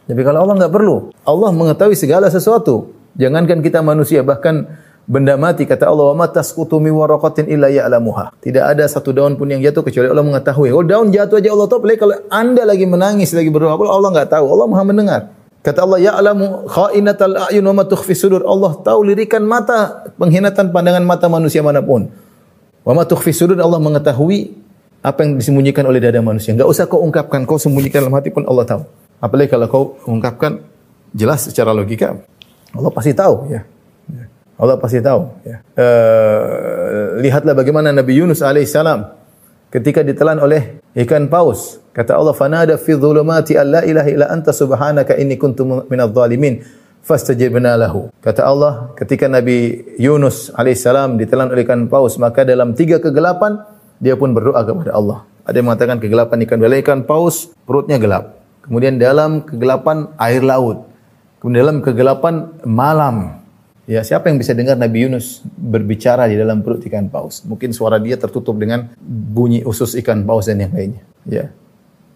Tapi 0.06 0.22
kalau 0.22 0.46
Allah 0.46 0.62
nggak 0.62 0.72
perlu, 0.78 1.10
Allah 1.26 1.50
mengetahui 1.50 1.98
segala 1.98 2.30
sesuatu. 2.30 2.94
Jangankan 3.18 3.66
kita 3.66 3.82
manusia, 3.82 4.22
bahkan 4.22 4.70
benda 5.06 5.34
mati 5.34 5.66
kata 5.66 5.90
Allah 5.90 6.14
wa 6.14 6.26
matasqutu 6.26 6.78
min 6.78 6.94
waraqatin 6.94 7.50
illa 7.50 7.68
ya'lamuha. 7.68 8.38
Tidak 8.38 8.62
ada 8.62 8.84
satu 8.86 9.10
daun 9.10 9.34
pun 9.34 9.50
yang 9.50 9.58
jatuh 9.62 9.82
kecuali 9.82 10.08
Allah 10.10 10.24
mengetahui. 10.24 10.70
Kalau 10.70 10.86
daun 10.86 11.08
jatuh 11.10 11.36
aja 11.38 11.50
Allah 11.50 11.68
tahu, 11.68 11.80
kalau 11.98 12.16
Anda 12.30 12.62
lagi 12.66 12.86
menangis, 12.86 13.34
lagi 13.34 13.50
berdoa, 13.50 13.74
Allah 13.74 14.10
enggak 14.14 14.30
tahu. 14.30 14.46
Allah 14.46 14.66
Maha 14.70 14.84
mendengar. 14.86 15.20
Kata 15.62 15.86
Allah, 15.86 15.98
ya'lamu 16.02 16.66
kha'inatal 16.66 17.34
a'yun 17.50 17.62
wa 17.70 17.74
ma 17.82 17.84
tukhfi 17.86 18.18
sudur. 18.18 18.42
Allah 18.42 18.74
tahu 18.82 19.06
lirikan 19.06 19.46
mata, 19.46 20.10
pengkhianatan 20.18 20.74
pandangan 20.74 21.06
mata 21.06 21.30
manusia 21.30 21.62
mana 21.62 21.78
pun. 21.78 22.10
Wa 22.82 22.92
ma 22.98 23.06
tukhfi 23.06 23.30
sudur 23.30 23.54
Allah 23.62 23.78
mengetahui 23.78 24.58
apa 25.02 25.22
yang 25.22 25.38
disembunyikan 25.38 25.86
oleh 25.86 26.02
dada 26.02 26.18
manusia. 26.18 26.50
Enggak 26.50 26.66
usah 26.66 26.90
kau 26.90 27.02
ungkapkan, 27.02 27.46
kau 27.46 27.62
sembunyikan 27.62 28.02
dalam 28.02 28.14
hati 28.18 28.34
pun 28.34 28.42
Allah 28.46 28.66
tahu. 28.66 28.82
Apalagi 29.22 29.54
kalau 29.54 29.66
kau 29.70 29.84
ungkapkan 30.10 30.66
jelas 31.14 31.46
secara 31.46 31.70
logika, 31.70 32.18
Allah 32.74 32.90
pasti 32.90 33.14
tahu 33.14 33.54
ya. 33.54 33.62
Allah 34.62 34.78
pasti 34.78 35.02
tahu. 35.02 35.26
Ya. 35.42 35.58
Uh, 35.74 37.18
lihatlah 37.18 37.50
bagaimana 37.50 37.90
Nabi 37.90 38.22
Yunus 38.22 38.46
alaihissalam 38.46 39.10
ketika 39.74 40.06
ditelan 40.06 40.38
oleh 40.38 40.78
ikan 41.02 41.26
paus. 41.26 41.82
Kata 41.90 42.14
Allah, 42.14 42.30
"Fanada 42.30 42.78
fi 42.78 42.94
dhulumati 42.94 43.58
alla 43.58 43.82
ilaha 43.82 44.06
illa 44.06 44.30
anta 44.30 44.54
subhanaka 44.54 45.18
inni 45.18 45.34
kuntu 45.34 45.82
minadh 45.90 46.14
dhalimin." 46.14 46.62
Fastajibna 47.02 47.74
lahu. 47.74 48.14
Kata 48.22 48.46
Allah, 48.46 48.94
ketika 48.94 49.26
Nabi 49.26 49.82
Yunus 49.98 50.54
alaihissalam 50.54 51.18
ditelan 51.18 51.50
oleh 51.50 51.66
ikan 51.66 51.90
paus, 51.90 52.14
maka 52.14 52.46
dalam 52.46 52.78
tiga 52.78 53.02
kegelapan 53.02 53.58
dia 53.98 54.14
pun 54.14 54.30
berdoa 54.30 54.62
kepada 54.62 54.94
Allah. 54.94 55.26
Ada 55.42 55.58
yang 55.58 55.66
mengatakan 55.66 55.98
kegelapan 55.98 56.46
ikan 56.46 56.62
bela 56.62 56.78
ikan 56.78 57.02
paus 57.02 57.50
perutnya 57.66 57.98
gelap. 57.98 58.38
Kemudian 58.62 59.02
dalam 59.02 59.42
kegelapan 59.42 60.14
air 60.22 60.46
laut. 60.46 60.86
Kemudian 61.42 61.66
dalam 61.66 61.78
kegelapan 61.82 62.54
malam 62.62 63.41
Ya, 63.82 64.06
siapa 64.06 64.30
yang 64.30 64.38
bisa 64.38 64.54
dengar 64.54 64.78
Nabi 64.78 65.10
Yunus 65.10 65.42
berbicara 65.58 66.30
di 66.30 66.38
dalam 66.38 66.62
perut 66.62 66.86
ikan 66.86 67.10
paus? 67.10 67.42
Mungkin 67.42 67.74
suara 67.74 67.98
dia 67.98 68.14
tertutup 68.14 68.54
dengan 68.54 68.94
bunyi 69.02 69.66
usus 69.66 69.98
ikan 69.98 70.22
paus 70.22 70.46
dan 70.46 70.62
yang 70.62 70.70
lainnya. 70.70 71.02
Ya. 71.26 71.50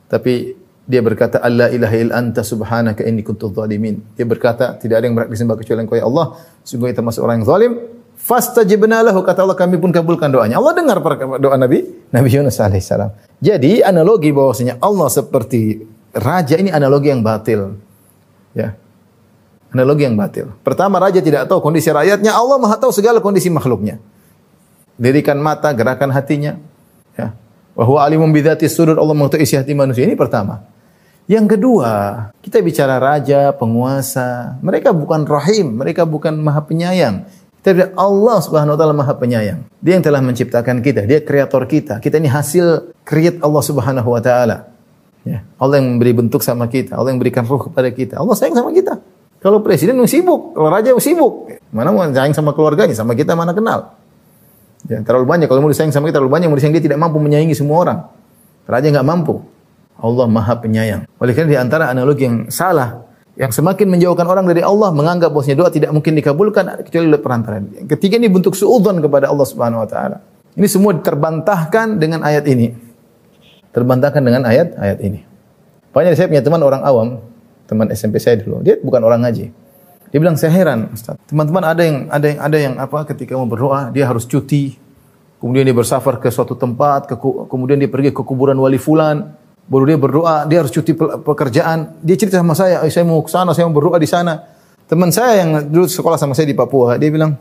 Tapi 0.06 0.54
dia 0.87 1.02
berkata, 1.02 1.42
Allah 1.42 1.66
ilaha 1.75 1.96
il 1.99 2.14
anta 2.14 2.46
subhanaka 2.46 3.02
inni 3.02 3.26
kuntu 3.26 3.50
zalimin. 3.50 3.99
Dia 4.14 4.23
berkata, 4.23 4.78
tidak 4.78 5.02
ada 5.02 5.04
yang 5.11 5.18
berhak 5.18 5.30
disembah 5.35 5.58
kecuali 5.58 5.82
Engkau 5.82 5.99
ya 5.99 6.06
Allah. 6.06 6.38
Sungguh 6.62 6.94
itu 6.94 7.02
termasuk 7.02 7.26
orang 7.26 7.42
yang 7.42 7.49
zalim. 7.50 7.73
Fastajibna 8.14 9.02
lahu 9.02 9.26
kata 9.26 9.42
Allah 9.42 9.58
kami 9.58 9.82
pun 9.82 9.90
kabulkan 9.90 10.30
doanya. 10.30 10.62
Allah 10.62 10.73
dengar 10.73 11.02
doa 11.42 11.56
Nabi 11.58 11.82
Nabi 12.14 12.28
Yunus 12.30 12.62
alaihissalam. 12.62 13.11
Jadi 13.42 13.82
analogi 13.82 14.30
bahwasanya 14.30 14.78
Allah 14.78 15.11
seperti 15.11 15.82
raja 16.14 16.54
ini 16.56 16.70
analogi 16.70 17.11
yang 17.11 17.26
batil. 17.26 17.76
Ya. 18.54 18.78
Analogi 19.76 20.09
yang 20.09 20.16
batil. 20.16 20.56
Pertama, 20.64 20.97
raja 20.97 21.21
tidak 21.21 21.45
tahu 21.52 21.61
kondisi 21.61 21.92
rakyatnya, 21.92 22.33
Allah 22.33 22.56
maha 22.56 22.80
tahu 22.80 22.97
segala 22.97 23.21
kondisi 23.21 23.52
makhluknya. 23.52 24.00
Dirikan 24.97 25.37
mata, 25.37 25.68
gerakan 25.76 26.16
hatinya. 26.16 26.56
Ya. 27.12 27.37
Wahwa 27.76 28.00
alimum 28.00 28.33
bidhati 28.33 28.64
sudur, 28.73 28.97
Allah 28.97 29.12
mengetahui 29.12 29.45
isi 29.45 29.52
hati 29.52 29.76
manusia. 29.76 30.09
Ini 30.09 30.16
pertama. 30.16 30.64
Yang 31.28 31.61
kedua, 31.61 31.92
kita 32.40 32.64
bicara 32.64 32.97
raja, 32.97 33.52
penguasa. 33.52 34.56
Mereka 34.64 34.97
bukan 34.97 35.28
rahim, 35.28 35.76
mereka 35.76 36.09
bukan 36.09 36.33
maha 36.40 36.64
penyayang. 36.64 37.28
Kita 37.61 37.76
bicara 37.76 37.92
Allah 38.00 38.38
subhanahu 38.40 38.73
wa 38.73 38.78
ta'ala 38.80 38.95
maha 38.97 39.12
penyayang. 39.12 39.61
Dia 39.85 40.00
yang 40.00 40.04
telah 40.09 40.25
menciptakan 40.25 40.80
kita, 40.80 41.04
dia 41.04 41.21
kreator 41.21 41.68
kita. 41.68 42.00
Kita 42.00 42.16
ini 42.16 42.33
hasil 42.33 42.97
kreat 43.04 43.45
Allah 43.45 43.61
subhanahu 43.61 44.09
wa 44.09 44.25
ta'ala. 44.25 44.73
Ya. 45.26 45.45
Allah 45.61 45.85
yang 45.85 45.99
memberi 45.99 46.16
bentuk 46.16 46.40
sama 46.40 46.64
kita, 46.71 46.97
Allah 46.97 47.12
yang 47.12 47.21
memberikan 47.21 47.45
ruh 47.45 47.61
kepada 47.68 47.92
kita. 47.92 48.23
Allah 48.23 48.33
sayang 48.33 48.56
sama 48.56 48.73
kita. 48.73 49.02
Kalau 49.46 49.62
presiden 49.62 49.94
sibuk, 50.10 50.58
kalau 50.58 50.74
raja 50.74 50.90
sibuk, 50.98 51.46
mana 51.70 51.94
mau 51.94 52.02
sayang 52.02 52.34
sama 52.34 52.50
keluarganya, 52.50 52.98
sama 52.98 53.14
kita 53.14 53.38
mana 53.38 53.54
kenal. 53.54 53.94
Ya, 54.90 54.98
terlalu 55.06 55.22
banyak. 55.22 55.46
Kalau 55.46 55.62
mau 55.62 55.70
disayang 55.70 55.94
sama 55.94 56.10
kita 56.10 56.18
terlalu 56.18 56.34
banyak, 56.34 56.50
mau 56.50 56.58
disayang 56.58 56.74
dia 56.74 56.82
tidak 56.82 56.98
mampu 56.98 57.22
menyayangi 57.22 57.54
semua 57.54 57.86
orang. 57.86 57.98
Raja 58.66 58.90
nggak 58.90 59.06
mampu. 59.06 59.46
Allah 60.02 60.26
Maha 60.26 60.58
Penyayang. 60.58 61.06
Oleh 61.22 61.30
karena 61.30 61.54
di 61.54 61.58
antara 61.62 61.94
analogi 61.94 62.26
yang 62.26 62.50
salah, 62.50 63.06
yang 63.38 63.54
semakin 63.54 63.86
menjauhkan 63.86 64.26
orang 64.26 64.50
dari 64.50 64.66
Allah, 64.66 64.90
menganggap 64.90 65.30
bahwasanya 65.30 65.62
doa 65.62 65.70
tidak 65.70 65.94
mungkin 65.94 66.18
dikabulkan 66.18 66.82
kecuali 66.82 67.06
oleh 67.06 67.22
perantara. 67.22 67.62
Yang 67.62 67.94
ketiga 67.94 68.18
ini 68.18 68.26
bentuk 68.26 68.58
suudzon 68.58 68.98
kepada 68.98 69.30
Allah 69.30 69.46
Subhanahu 69.46 69.86
wa 69.86 69.86
taala. 69.86 70.26
Ini 70.58 70.66
semua 70.66 70.90
terbantahkan 70.98 72.02
dengan 72.02 72.26
ayat 72.26 72.50
ini. 72.50 72.74
Terbantahkan 73.70 74.26
dengan 74.26 74.42
ayat-ayat 74.42 74.98
ini. 75.06 75.22
Banyak 75.94 76.18
saya 76.18 76.26
punya 76.26 76.42
teman 76.42 76.58
orang 76.66 76.82
awam, 76.82 77.22
teman 77.66 77.90
SMP 77.92 78.23
saya 78.23 78.40
dulu. 78.40 78.62
Dia 78.62 78.78
bukan 78.80 79.02
orang 79.02 79.26
ngaji. 79.26 79.46
Dia 80.11 80.18
bilang 80.23 80.38
saya 80.38 80.54
heran, 80.54 80.90
Ustaz. 80.94 81.18
Teman-teman 81.26 81.62
ada 81.66 81.82
yang 81.82 82.06
ada 82.08 82.26
yang 82.26 82.40
ada 82.40 82.56
yang 82.56 82.75
apa 82.78 83.04
ketika 83.11 83.35
mau 83.35 83.44
berdoa 83.44 83.90
dia 83.90 84.06
harus 84.06 84.25
cuti. 84.25 84.78
Kemudian 85.37 85.68
dia 85.68 85.76
bersafar 85.76 86.16
ke 86.16 86.32
suatu 86.32 86.56
tempat, 86.56 87.12
ke, 87.12 87.14
kemudian 87.52 87.76
dia 87.76 87.92
pergi 87.92 88.08
ke 88.08 88.25
kuburan 88.25 88.56
wali 88.56 88.80
fulan, 88.80 89.37
baru 89.68 89.85
dia 89.85 89.99
berdoa, 90.00 90.37
dia 90.49 90.64
harus 90.64 90.73
cuti 90.73 90.96
pekerjaan. 90.96 92.00
Dia 92.00 92.16
cerita 92.16 92.40
sama 92.40 92.56
saya, 92.56 92.80
saya 92.88 93.04
mau 93.04 93.20
ke 93.20 93.28
sana, 93.28 93.52
saya 93.52 93.68
mau 93.68 93.76
berdoa 93.76 94.00
di 94.00 94.08
sana. 94.08 94.40
Teman 94.88 95.12
saya 95.12 95.44
yang 95.44 95.68
dulu 95.68 95.85
sekolah 95.85 96.16
sama 96.16 96.32
saya 96.32 96.49
di 96.49 96.56
Papua, 96.56 96.96
dia 96.96 97.12
bilang, 97.12 97.37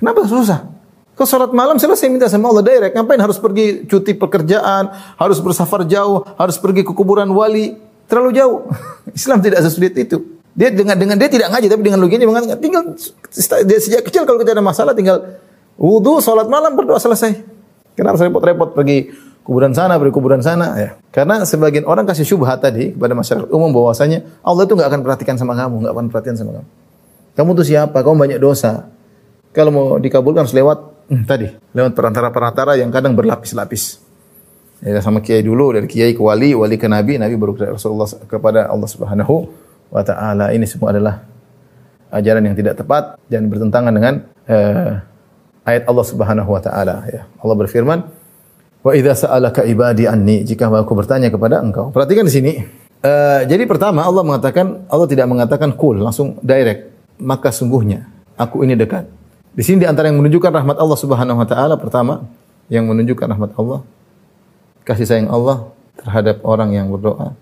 "Kenapa 0.00 0.26
susah?" 0.26 0.80
Kau 1.20 1.28
sholat 1.28 1.52
malam 1.52 1.76
selesai 1.76 2.08
minta 2.08 2.32
sama 2.32 2.48
Allah 2.48 2.64
direct. 2.64 2.96
Ngapain 2.96 3.20
harus 3.20 3.36
pergi 3.36 3.84
cuti 3.84 4.16
pekerjaan, 4.16 4.88
harus 5.20 5.36
bersafar 5.36 5.84
jauh, 5.84 6.24
harus 6.40 6.56
pergi 6.56 6.80
ke 6.80 6.96
kuburan 6.96 7.28
wali. 7.28 7.76
Terlalu 8.10 8.30
jauh. 8.34 8.66
Islam 9.18 9.38
tidak 9.38 9.62
sesulit 9.62 9.94
itu. 9.94 10.18
Dia 10.50 10.74
dengan 10.74 10.98
dengan 10.98 11.14
dia 11.14 11.30
tidak 11.30 11.54
ngaji 11.54 11.66
tapi 11.70 11.82
dengan 11.86 12.02
logikanya 12.02 12.26
mengatakan 12.26 12.58
tinggal 12.58 12.82
dia 13.64 13.78
sejak 13.78 14.02
kecil 14.02 14.26
kalau 14.26 14.42
kita 14.42 14.50
ada 14.50 14.60
masalah 14.60 14.98
tinggal 14.98 15.38
wudhu, 15.78 16.18
sholat 16.18 16.50
malam, 16.50 16.74
berdoa 16.74 16.98
selesai. 16.98 17.38
Kenapa 17.94 18.18
repot-repot 18.18 18.74
pergi 18.74 19.14
kuburan 19.46 19.72
sana, 19.72 19.96
pergi 19.96 20.12
kuburan 20.12 20.42
sana 20.42 20.74
ya. 20.76 20.90
Karena 21.14 21.46
sebagian 21.46 21.86
orang 21.86 22.04
kasih 22.04 22.26
syubhat 22.26 22.60
tadi 22.60 22.92
kepada 22.92 23.14
masyarakat 23.14 23.48
umum 23.54 23.70
bahwasanya 23.70 24.42
Allah 24.42 24.66
itu 24.66 24.74
nggak 24.74 24.88
akan 24.90 25.00
perhatikan 25.06 25.36
sama 25.38 25.54
kamu, 25.54 25.86
nggak 25.86 25.94
akan 25.94 26.06
perhatian 26.10 26.36
sama 26.36 26.50
kamu. 26.60 26.68
Kamu 27.38 27.50
tuh 27.54 27.66
siapa? 27.66 27.98
Kamu 28.02 28.16
banyak 28.18 28.40
dosa. 28.42 28.90
Kalau 29.50 29.70
mau 29.70 29.86
dikabulkan 29.98 30.46
harus 30.46 30.54
lewat 30.54 30.78
hmm, 31.10 31.24
tadi, 31.26 31.46
lewat 31.74 31.94
perantara-perantara 31.94 32.78
yang 32.78 32.90
kadang 32.90 33.14
berlapis-lapis. 33.14 34.09
Ya, 34.80 34.96
sama 35.04 35.20
kiai 35.20 35.44
dulu 35.44 35.76
dari 35.76 35.84
kiai 35.84 36.16
ke 36.16 36.22
wali, 36.24 36.56
wali 36.56 36.80
ke 36.80 36.88
nabi, 36.88 37.20
nabi 37.20 37.36
baru 37.36 37.52
ke 37.52 37.68
Rasulullah 37.68 38.08
kepada 38.24 38.64
Allah 38.64 38.88
Subhanahu 38.88 39.44
wa 39.92 40.00
taala. 40.00 40.56
Ini 40.56 40.64
semua 40.64 40.96
adalah 40.96 41.20
ajaran 42.08 42.40
yang 42.48 42.56
tidak 42.56 42.80
tepat 42.80 43.20
dan 43.28 43.52
bertentangan 43.52 43.92
dengan 43.92 44.24
uh, 44.48 45.04
ayat 45.68 45.84
Allah 45.84 46.06
Subhanahu 46.08 46.48
wa 46.48 46.60
taala 46.64 47.04
ya. 47.12 47.28
Allah 47.44 47.56
berfirman, 47.60 47.98
"Wa 48.80 48.96
idza 48.96 49.28
sa'alaka 49.28 49.68
ibadi 49.68 50.08
anni," 50.08 50.48
jika 50.48 50.72
aku 50.72 50.96
bertanya 50.96 51.28
kepada 51.28 51.60
engkau. 51.60 51.92
Perhatikan 51.92 52.24
di 52.24 52.32
sini. 52.32 52.52
Uh, 53.04 53.44
jadi 53.44 53.68
pertama 53.68 54.00
Allah 54.00 54.24
mengatakan 54.24 54.88
Allah 54.88 55.08
tidak 55.12 55.28
mengatakan 55.28 55.76
kul, 55.76 56.00
langsung 56.00 56.40
direct. 56.40 56.88
Maka 57.20 57.52
sungguhnya 57.52 58.08
aku 58.40 58.64
ini 58.64 58.72
dekat. 58.80 59.04
Di 59.52 59.60
sini 59.60 59.84
di 59.84 59.86
antara 59.88 60.08
yang 60.08 60.16
menunjukkan 60.24 60.48
rahmat 60.48 60.80
Allah 60.80 60.96
Subhanahu 60.96 61.36
wa 61.36 61.44
taala 61.44 61.76
pertama 61.76 62.24
yang 62.72 62.88
menunjukkan 62.88 63.28
rahmat 63.28 63.52
Allah 63.60 63.84
kasih 64.84 65.06
sayang 65.06 65.30
Allah 65.30 65.70
terhadap 66.00 66.40
orang 66.44 66.72
yang 66.72 66.88
berdoa. 66.88 67.36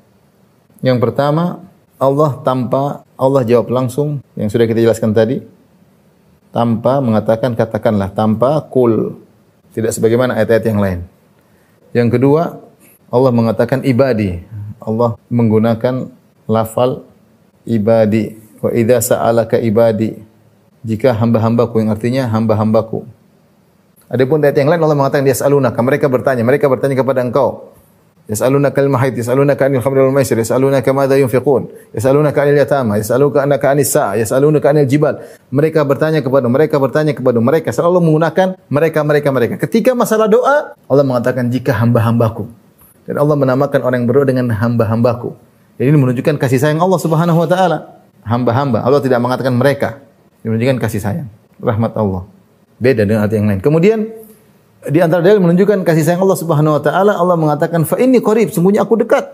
Yang 0.82 0.98
pertama, 1.02 1.62
Allah 1.98 2.38
tanpa 2.46 3.02
Allah 3.18 3.42
jawab 3.42 3.70
langsung 3.74 4.22
yang 4.38 4.46
sudah 4.46 4.66
kita 4.66 4.78
jelaskan 4.78 5.10
tadi. 5.10 5.42
Tanpa 6.54 7.02
mengatakan 7.02 7.52
katakanlah 7.52 8.14
tanpa 8.14 8.62
kul 8.70 9.20
tidak 9.74 9.92
sebagaimana 9.92 10.38
ayat-ayat 10.38 10.64
yang 10.64 10.80
lain. 10.80 11.00
Yang 11.92 12.18
kedua, 12.18 12.62
Allah 13.10 13.32
mengatakan 13.34 13.84
ibadi. 13.84 14.42
Allah 14.78 15.18
menggunakan 15.28 16.08
lafal 16.48 17.04
ibadi. 17.68 18.38
Wa 18.62 18.70
idza 18.72 19.14
sa'alaka 19.14 19.60
ibadi. 19.60 20.18
Jika 20.86 21.12
hamba-hambaku 21.12 21.82
yang 21.82 21.90
artinya 21.92 22.24
hamba-hambaku. 22.30 23.04
Adapun 24.08 24.40
ayat 24.40 24.56
yang 24.56 24.72
lain 24.72 24.80
Allah 24.80 24.96
mengatakan 24.96 25.28
yas'alunaka, 25.28 25.80
mereka 25.84 26.08
bertanya, 26.08 26.40
mereka 26.40 26.64
bertanya 26.72 26.96
kepada 26.96 27.20
engkau. 27.20 27.76
Yas'alunaka 28.28 28.80
al-mahid, 28.84 29.16
yas'alunaka 29.16 29.68
anil 29.68 29.80
khamri 29.80 30.04
wal 30.04 30.12
maisir, 30.12 30.36
yas'alunaka 30.36 30.92
madza 30.92 31.16
yunfiqun, 31.16 31.92
yas'alunaka 31.96 32.44
anil 32.44 32.60
yatama, 32.60 33.00
yas'alunaka 33.00 33.66
anis 33.72 33.88
sa'a, 33.88 34.20
yas'alunaka 34.20 34.68
anil 34.72 34.84
jibal. 34.84 35.16
Mereka 35.48 35.80
bertanya 35.84 36.20
kepada 36.20 36.44
mereka 36.44 36.76
bertanya 36.76 37.12
kepada 37.16 37.40
mereka 37.40 37.72
selalu 37.72 38.04
menggunakan 38.04 38.56
mereka 38.68 39.00
mereka 39.00 39.28
mereka. 39.32 39.54
Ketika 39.60 39.96
masalah 39.96 40.28
doa, 40.28 40.76
Allah 40.76 41.04
mengatakan 41.04 41.48
jika 41.48 41.72
hamba-hambaku. 41.76 42.48
Dan 43.08 43.16
Allah 43.16 43.36
menamakan 43.40 43.80
orang 43.80 44.04
yang 44.04 44.08
berdoa 44.12 44.28
dengan 44.28 44.52
hamba-hambaku. 44.52 45.32
Jadi 45.80 45.88
ini 45.88 45.96
menunjukkan 45.96 46.36
kasih 46.36 46.60
sayang 46.60 46.84
Allah 46.84 47.00
Subhanahu 47.00 47.38
wa 47.40 47.48
taala. 47.48 48.04
Hamba-hamba. 48.28 48.84
Allah 48.84 49.00
tidak 49.00 49.24
mengatakan 49.24 49.56
mereka. 49.56 50.04
Ini 50.44 50.52
menunjukkan 50.52 50.78
kasih 50.84 51.00
sayang, 51.00 51.28
rahmat 51.64 51.96
Allah. 51.96 52.28
Beda 52.78 53.02
dengan 53.02 53.26
arti 53.26 53.36
yang 53.38 53.50
lain. 53.50 53.60
Kemudian 53.62 53.98
di 54.86 54.98
antara 55.02 55.20
dalil 55.20 55.42
menunjukkan 55.42 55.82
kasih 55.82 56.06
sayang 56.06 56.22
Allah 56.22 56.38
Subhanahu 56.38 56.78
wa 56.78 56.82
taala, 56.82 57.12
Allah 57.18 57.34
mengatakan 57.34 57.82
fa 57.82 57.98
inni 57.98 58.22
qarib, 58.22 58.54
sungguhnya 58.54 58.86
aku 58.86 58.98
dekat. 58.98 59.26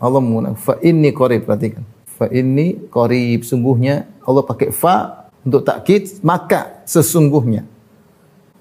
Allah 0.00 0.20
mengatakan 0.24 0.56
fa 0.56 0.74
inni 0.80 1.12
qarib, 1.12 1.44
perhatikan. 1.44 1.84
Fa 2.16 2.26
inni 2.32 2.88
qarib, 2.88 3.44
sungguhnya 3.44 4.08
Allah 4.24 4.42
pakai 4.42 4.72
fa 4.72 5.22
untuk 5.42 5.66
takkid 5.66 6.22
maka 6.22 6.82
sesungguhnya 6.86 7.66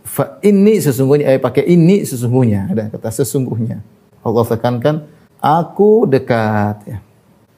fa 0.02 0.42
ini 0.42 0.82
sesungguhnya 0.82 1.26
eh 1.30 1.42
pakai 1.42 1.70
ini 1.70 2.02
sesungguhnya 2.02 2.74
ada 2.74 2.90
kata 2.90 3.10
sesungguhnya 3.22 3.86
Allah 4.26 4.44
tekankan 4.46 4.96
aku 5.38 6.10
dekat 6.10 6.78
ya. 6.90 6.98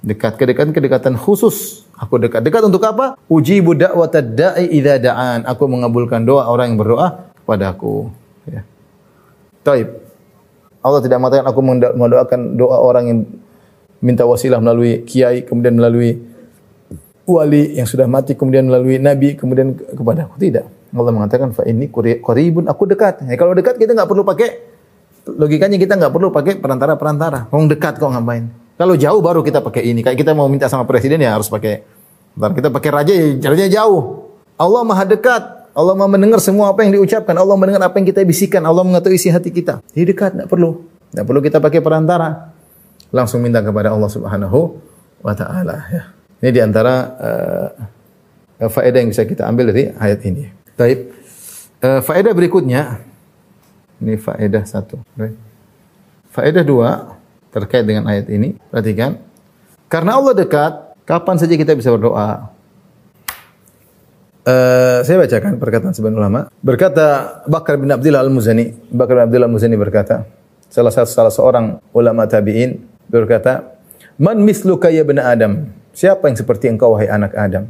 Dekat 0.03 0.35
kedekatan 0.35 0.75
kedekatan 0.75 1.15
khusus. 1.15 1.87
Aku 1.95 2.19
dekat. 2.19 2.43
Dekat 2.43 2.67
untuk 2.67 2.83
apa? 2.83 3.15
Uji 3.31 3.63
budak 3.63 3.95
da'i 4.35 4.67
idza 4.75 4.99
da'an. 4.99 5.47
Aku 5.47 5.63
mengabulkan 5.71 6.27
doa 6.27 6.51
orang 6.51 6.75
yang 6.75 6.79
berdoa 6.83 7.31
kepada 7.39 7.71
aku. 7.71 8.11
Ya. 8.43 8.67
Taib. 9.63 10.03
Allah 10.83 10.99
tidak 10.99 11.23
mengatakan 11.23 11.47
aku 11.47 11.59
mendoakan 11.95 12.39
doa 12.59 12.77
orang 12.83 13.03
yang 13.07 13.19
minta 14.03 14.27
wasilah 14.27 14.59
melalui 14.59 15.07
kiai, 15.07 15.47
kemudian 15.47 15.79
melalui 15.79 16.19
wali 17.23 17.79
yang 17.79 17.87
sudah 17.87 18.03
mati, 18.03 18.35
kemudian 18.35 18.67
melalui 18.67 18.99
nabi, 18.99 19.39
kemudian 19.39 19.79
kepada 19.79 20.27
aku. 20.27 20.35
Tidak. 20.35 20.65
Allah 20.93 21.13
mengatakan 21.15 21.55
fa 21.55 21.63
ini 21.63 21.87
qaribun 22.19 22.67
aku 22.67 22.83
dekat. 22.91 23.23
Ya, 23.23 23.39
kalau 23.39 23.55
dekat 23.55 23.79
kita 23.79 23.95
nggak 23.95 24.11
perlu 24.11 24.27
pakai 24.27 24.49
logikanya 25.31 25.79
kita 25.79 25.95
nggak 25.95 26.11
perlu 26.11 26.27
pakai 26.29 26.59
perantara-perantara. 26.59 27.47
Kau 27.47 27.63
dekat 27.63 27.97
kok 27.97 28.11
ngapain? 28.11 28.62
Kalau 28.83 28.99
jauh 28.99 29.23
baru 29.23 29.39
kita 29.39 29.63
pakai 29.63 29.95
ini. 29.95 30.03
Kayak 30.03 30.27
kita 30.27 30.35
mau 30.35 30.51
minta 30.51 30.67
sama 30.67 30.83
presiden 30.83 31.23
ya 31.23 31.39
harus 31.39 31.47
pakai. 31.47 31.87
Bentar 32.35 32.51
kita 32.51 32.67
pakai 32.67 32.89
raja 32.91 33.13
ya 33.15 33.39
jaraknya 33.39 33.71
jauh. 33.71 34.27
Allah 34.59 34.83
maha 34.83 35.07
dekat. 35.07 35.71
Allah 35.71 35.95
maha 35.95 36.11
mendengar 36.11 36.43
semua 36.43 36.67
apa 36.67 36.83
yang 36.83 36.99
diucapkan. 36.99 37.31
Allah 37.31 37.55
mendengar 37.55 37.79
apa 37.79 37.95
yang 37.95 38.11
kita 38.11 38.19
bisikan. 38.27 38.59
Allah 38.67 38.83
mengetahui 38.83 39.15
isi 39.15 39.31
hati 39.31 39.55
kita. 39.55 39.79
Jadi 39.95 40.03
dekat, 40.11 40.35
tidak 40.35 40.51
perlu. 40.51 40.83
Tidak 41.15 41.23
perlu 41.23 41.39
kita 41.39 41.63
pakai 41.63 41.79
perantara. 41.79 42.51
Langsung 43.15 43.39
minta 43.39 43.63
kepada 43.63 43.95
Allah 43.95 44.11
Subhanahu 44.11 44.59
wa 45.23 45.31
taala 45.31 45.87
ya. 45.87 46.03
Ini 46.43 46.51
di 46.51 46.59
antara 46.59 46.93
uh, 47.15 47.69
eh, 48.59 48.67
faedah 48.67 48.99
yang 48.99 49.15
bisa 49.15 49.23
kita 49.23 49.47
ambil 49.47 49.71
dari 49.71 49.95
ayat 49.95 50.19
ini. 50.27 50.51
Baik. 50.75 50.99
Uh, 51.79 52.03
faedah 52.03 52.35
berikutnya 52.35 52.99
ini 54.03 54.19
faedah 54.19 54.67
satu. 54.67 54.99
Faedah 56.35 56.67
dua 56.67 57.22
terkait 57.53 57.85
dengan 57.85 58.09
ayat 58.09 58.27
ini. 58.33 58.57
Perhatikan. 58.73 59.21
Karena 59.85 60.17
Allah 60.17 60.33
dekat, 60.33 60.97
kapan 61.05 61.37
saja 61.37 61.53
kita 61.53 61.77
bisa 61.77 61.93
berdoa. 61.93 62.49
Uh, 64.43 64.99
saya 65.07 65.23
bacakan 65.23 65.55
perkataan 65.55 65.93
sebagian 65.95 66.19
ulama. 66.19 66.51
Berkata 66.59 67.39
Bakar 67.47 67.79
bin 67.79 67.87
Abdullah 67.87 68.25
Al-Muzani, 68.25 68.75
Bakar 68.91 69.21
bin 69.21 69.23
Abdullah 69.31 69.47
Al-Muzani 69.47 69.77
berkata, 69.79 70.27
salah 70.67 70.91
satu 70.91 71.07
salah 71.07 71.31
seorang 71.31 71.79
ulama 71.95 72.27
tabi'in 72.27 72.75
berkata, 73.07 73.79
"Man 74.19 74.43
misluka 74.43 74.91
ya 74.91 75.07
bin 75.07 75.21
Adam?" 75.21 75.71
Siapa 75.93 76.25
yang 76.27 76.35
seperti 76.35 76.67
engkau 76.73 76.97
wahai 76.97 77.07
anak 77.07 77.37
Adam? 77.37 77.69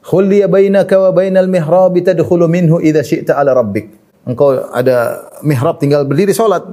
Khulliya 0.00 0.48
bainaka 0.48 0.96
wa 0.96 1.12
bainal 1.12 1.46
mihrab 1.46 1.92
tadkhulu 1.92 2.48
minhu 2.48 2.80
idza 2.80 3.04
syi'ta 3.04 3.36
ala 3.36 3.52
rabbik. 3.52 3.92
Engkau 4.24 4.66
ada 4.72 5.28
mihrab 5.44 5.76
tinggal 5.76 6.08
berdiri 6.08 6.32
salat 6.32 6.64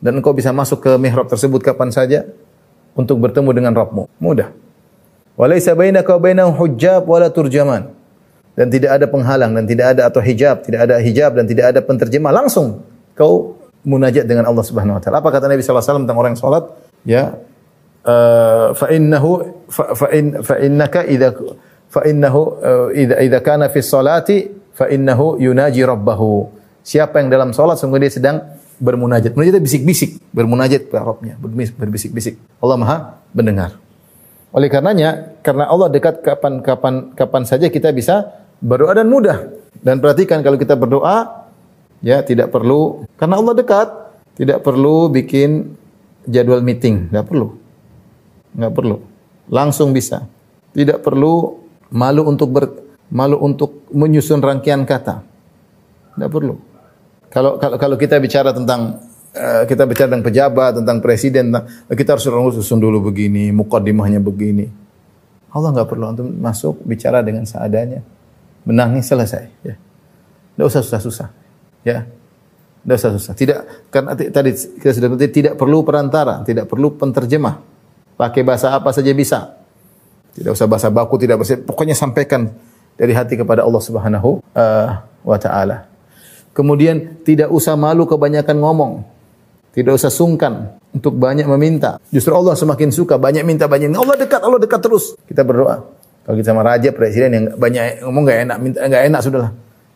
dan 0.00 0.16
engkau 0.16 0.32
bisa 0.32 0.50
masuk 0.50 0.80
ke 0.80 0.92
mihrab 0.96 1.28
tersebut 1.28 1.60
kapan 1.60 1.92
saja 1.92 2.24
untuk 2.96 3.20
bertemu 3.20 3.50
dengan 3.52 3.72
Rabbmu. 3.76 4.08
Mudah. 4.18 4.50
Walaysa 5.36 5.76
bainaka 5.76 6.16
wa 6.16 6.20
bainahu 6.20 6.50
hujjab 6.56 7.04
wala 7.04 7.28
turjaman. 7.32 7.92
Dan 8.58 8.68
tidak 8.68 9.00
ada 9.00 9.06
penghalang 9.08 9.56
dan 9.56 9.64
tidak 9.64 9.96
ada 9.96 10.10
atau 10.10 10.20
hijab, 10.20 10.60
tidak 10.66 10.84
ada 10.84 11.00
hijab 11.00 11.32
dan 11.32 11.48
tidak 11.48 11.72
ada 11.72 11.80
penterjemah. 11.80 12.28
Langsung 12.34 12.84
kau 13.16 13.56
munajat 13.86 14.28
dengan 14.28 14.44
Allah 14.44 14.64
Subhanahu 14.66 14.98
wa 14.98 15.00
taala. 15.00 15.24
Apa 15.24 15.32
kata 15.32 15.48
Nabi 15.48 15.64
sallallahu 15.64 15.80
alaihi 15.80 15.88
wasallam 15.88 16.04
tentang 16.04 16.18
orang 16.20 16.30
yang 16.36 16.42
salat? 16.42 16.64
Ya, 17.08 17.24
uh, 18.04 18.76
fa 18.76 18.86
innahu 18.92 19.30
fa, 19.72 19.84
fa, 19.96 20.06
in, 20.12 20.44
fa 20.44 20.60
innaka 20.60 21.00
idza 21.08 21.32
fa 21.88 22.04
innahu 22.04 22.60
idza 22.92 23.16
idza 23.24 23.38
kana 23.40 23.72
fi 23.72 23.80
salati 23.80 24.44
fa 24.76 24.92
innahu 24.92 25.40
yunaji 25.40 25.80
rabbahu. 25.80 26.52
Siapa 26.84 27.20
yang 27.24 27.32
dalam 27.32 27.56
salat 27.56 27.80
sungguh 27.80 28.00
dia 28.00 28.12
sedang 28.12 28.59
bermunajat. 28.80 29.36
Munajat 29.36 29.60
bisik-bisik, 29.60 30.18
bermunajat 30.32 30.88
kepada 30.88 31.14
berbisik-bisik. 31.78 32.40
Allah 32.58 32.76
Maha 32.80 32.96
mendengar. 33.36 33.76
Oleh 34.50 34.66
karenanya, 34.66 35.38
karena 35.46 35.70
Allah 35.70 35.86
dekat 35.86 36.26
kapan-kapan 36.26 37.14
kapan 37.14 37.42
saja 37.46 37.70
kita 37.70 37.94
bisa 37.94 38.26
berdoa 38.58 38.98
dan 38.98 39.06
mudah. 39.06 39.46
Dan 39.78 40.02
perhatikan 40.02 40.42
kalau 40.42 40.58
kita 40.58 40.74
berdoa, 40.74 41.46
ya 42.02 42.18
tidak 42.26 42.50
perlu 42.50 43.06
karena 43.14 43.38
Allah 43.38 43.54
dekat, 43.54 43.88
tidak 44.34 44.66
perlu 44.66 45.06
bikin 45.06 45.78
jadwal 46.26 46.64
meeting, 46.64 47.06
tidak 47.12 47.30
perlu. 47.30 47.60
Enggak 48.56 48.72
perlu. 48.74 48.96
Langsung 49.46 49.94
bisa. 49.94 50.26
Tidak 50.74 51.02
perlu 51.02 51.58
malu 51.90 52.26
untuk 52.26 52.48
ber, 52.50 52.64
malu 53.10 53.38
untuk 53.38 53.86
menyusun 53.90 54.42
rangkaian 54.42 54.82
kata. 54.86 55.22
Tidak 56.14 56.30
perlu. 56.30 56.69
Kalau 57.30 57.62
kalau 57.62 57.78
kalau 57.78 57.96
kita 57.96 58.18
bicara 58.18 58.50
tentang 58.50 58.98
uh, 59.34 59.62
kita 59.64 59.86
bicara 59.86 60.10
tentang 60.10 60.26
pejabat, 60.26 60.82
tentang 60.82 60.98
presiden, 60.98 61.54
tentang, 61.54 61.64
kita 61.94 62.18
harus 62.18 62.26
susun 62.58 62.82
dulu 62.82 63.10
begini, 63.10 63.54
mukadimahnya 63.54 64.18
begini. 64.18 64.66
Allah 65.50 65.74
nggak 65.74 65.88
perlu 65.90 66.04
untuk 66.14 66.26
masuk 66.30 66.82
bicara 66.86 67.22
dengan 67.22 67.42
seadanya. 67.46 68.02
Menangis 68.62 69.10
selesai. 69.10 69.50
Ya. 69.66 69.74
Tidak 70.54 70.66
usah 70.66 70.82
susah-susah. 70.82 71.28
Ya. 71.82 72.06
Tidak 72.86 72.96
usah 72.96 73.12
susah. 73.18 73.32
Tidak 73.34 73.58
karena 73.90 74.14
tadi 74.14 74.50
kita 74.54 74.92
sudah 74.94 75.08
tidak 75.26 75.54
perlu 75.58 75.82
perantara, 75.82 76.46
tidak 76.46 76.70
perlu 76.70 76.94
penterjemah. 76.94 77.62
Pakai 78.14 78.46
bahasa 78.46 78.70
apa 78.70 78.94
saja 78.94 79.10
bisa. 79.10 79.58
Tidak 80.30 80.54
usah 80.54 80.70
bahasa 80.70 80.86
baku, 80.92 81.18
tidak 81.18 81.42
bahasa, 81.42 81.58
pokoknya 81.58 81.98
sampaikan 81.98 82.54
dari 82.94 83.10
hati 83.10 83.34
kepada 83.34 83.66
Allah 83.66 83.82
Subhanahu 83.82 84.38
uh, 84.54 84.88
wa 85.26 85.38
taala. 85.40 85.89
Kemudian 86.50 87.22
tidak 87.22 87.48
usah 87.54 87.78
malu 87.78 88.04
kebanyakan 88.10 88.58
ngomong. 88.58 88.92
Tidak 89.70 89.94
usah 89.94 90.10
sungkan 90.10 90.74
untuk 90.90 91.14
banyak 91.14 91.46
meminta. 91.46 92.02
Justru 92.10 92.34
Allah 92.34 92.58
semakin 92.58 92.90
suka 92.90 93.14
banyak 93.16 93.46
minta 93.46 93.70
banyak. 93.70 93.94
Allah 93.94 94.18
dekat, 94.18 94.40
Allah 94.42 94.58
dekat 94.58 94.80
terus. 94.82 95.14
Kita 95.30 95.46
berdoa. 95.46 95.86
Kalau 96.26 96.36
kita 96.36 96.50
sama 96.50 96.66
raja, 96.66 96.90
presiden 96.90 97.30
yang 97.32 97.44
banyak 97.54 98.02
ngomong 98.02 98.22
nggak 98.26 98.38
enak, 98.50 98.56
minta 98.58 98.78
nggak 98.82 99.02
enak 99.08 99.20
sudahlah. 99.22 99.52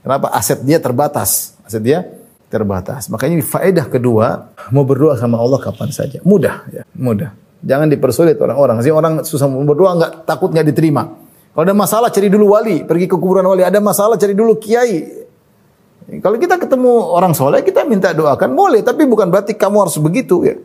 Kenapa? 0.07 0.27
Aset 0.31 0.63
dia 0.63 0.79
terbatas. 0.79 1.59
Aset 1.67 1.83
dia 1.83 2.07
terbatas. 2.49 3.11
Makanya 3.11 3.43
faedah 3.43 3.87
kedua, 3.91 4.55
mau 4.71 4.87
berdoa 4.87 5.19
sama 5.19 5.43
Allah 5.43 5.59
kapan 5.59 5.91
saja. 5.91 6.23
Mudah 6.23 6.71
ya, 6.71 6.87
mudah. 6.95 7.35
Jangan 7.65 7.91
dipersulit 7.91 8.39
orang-orang. 8.39 8.79
Sih 8.85 8.93
orang 8.95 9.27
susah 9.27 9.51
berdoa 9.51 9.97
nggak 9.99 10.13
takut 10.23 10.55
nggak 10.55 10.71
diterima. 10.71 11.19
Kalau 11.55 11.65
ada 11.67 11.75
masalah 11.75 12.11
cari 12.11 12.31
dulu 12.31 12.55
wali, 12.55 12.83
pergi 12.83 13.07
ke 13.11 13.17
kuburan 13.19 13.47
wali. 13.47 13.67
Ada 13.67 13.83
masalah 13.83 14.15
cari 14.15 14.35
dulu 14.35 14.59
kiai. 14.59 15.24
Kalau 16.05 16.37
kita 16.37 16.61
ketemu 16.61 16.93
orang 17.17 17.33
soleh, 17.33 17.65
kita 17.65 17.89
minta 17.89 18.13
doakan 18.13 18.53
boleh, 18.53 18.85
tapi 18.85 19.09
bukan 19.09 19.33
berarti 19.33 19.57
kamu 19.57 19.89
harus 19.89 19.97
begitu 19.97 20.45
ya. 20.45 20.57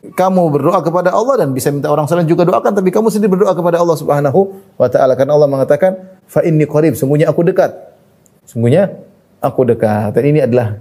Kamu 0.00 0.48
berdoa 0.50 0.80
kepada 0.80 1.12
Allah 1.12 1.44
dan 1.44 1.52
bisa 1.52 1.68
minta 1.70 1.92
orang 1.92 2.08
soleh 2.10 2.26
juga 2.26 2.42
doakan, 2.42 2.72
tapi 2.74 2.90
kamu 2.90 3.12
sendiri 3.12 3.30
berdoa 3.38 3.54
kepada 3.54 3.78
Allah 3.78 3.94
Subhanahu 3.94 4.40
wa 4.80 4.88
taala 4.90 5.14
karena 5.14 5.36
Allah 5.36 5.46
mengatakan, 5.46 5.92
"Fa 6.26 6.40
inni 6.42 6.66
qarib," 6.66 6.96
sungguhnya 6.98 7.30
aku 7.30 7.46
dekat. 7.46 7.70
Sungguhnya 8.48 8.98
aku 9.38 9.68
dekat. 9.68 10.16
Dan 10.16 10.24
ini 10.26 10.40
adalah 10.42 10.80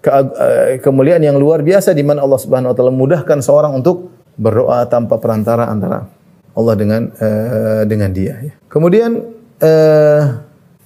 ke 0.00 0.10
eh, 0.10 0.68
kemuliaan 0.80 1.20
yang 1.20 1.36
luar 1.36 1.60
biasa 1.60 1.92
di 1.92 2.06
mana 2.06 2.24
Allah 2.24 2.40
Subhanahu 2.40 2.72
wa 2.72 2.76
taala 2.78 2.92
mudahkan 2.94 3.38
seorang 3.44 3.76
untuk 3.76 4.14
berdoa 4.38 4.88
tanpa 4.88 5.20
perantara 5.20 5.68
antara 5.68 6.08
Allah 6.52 6.74
dengan 6.76 7.08
uh, 7.16 7.82
dengan 7.88 8.12
dia. 8.12 8.36
Ya. 8.40 8.54
Kemudian 8.68 9.24
uh, 9.60 10.20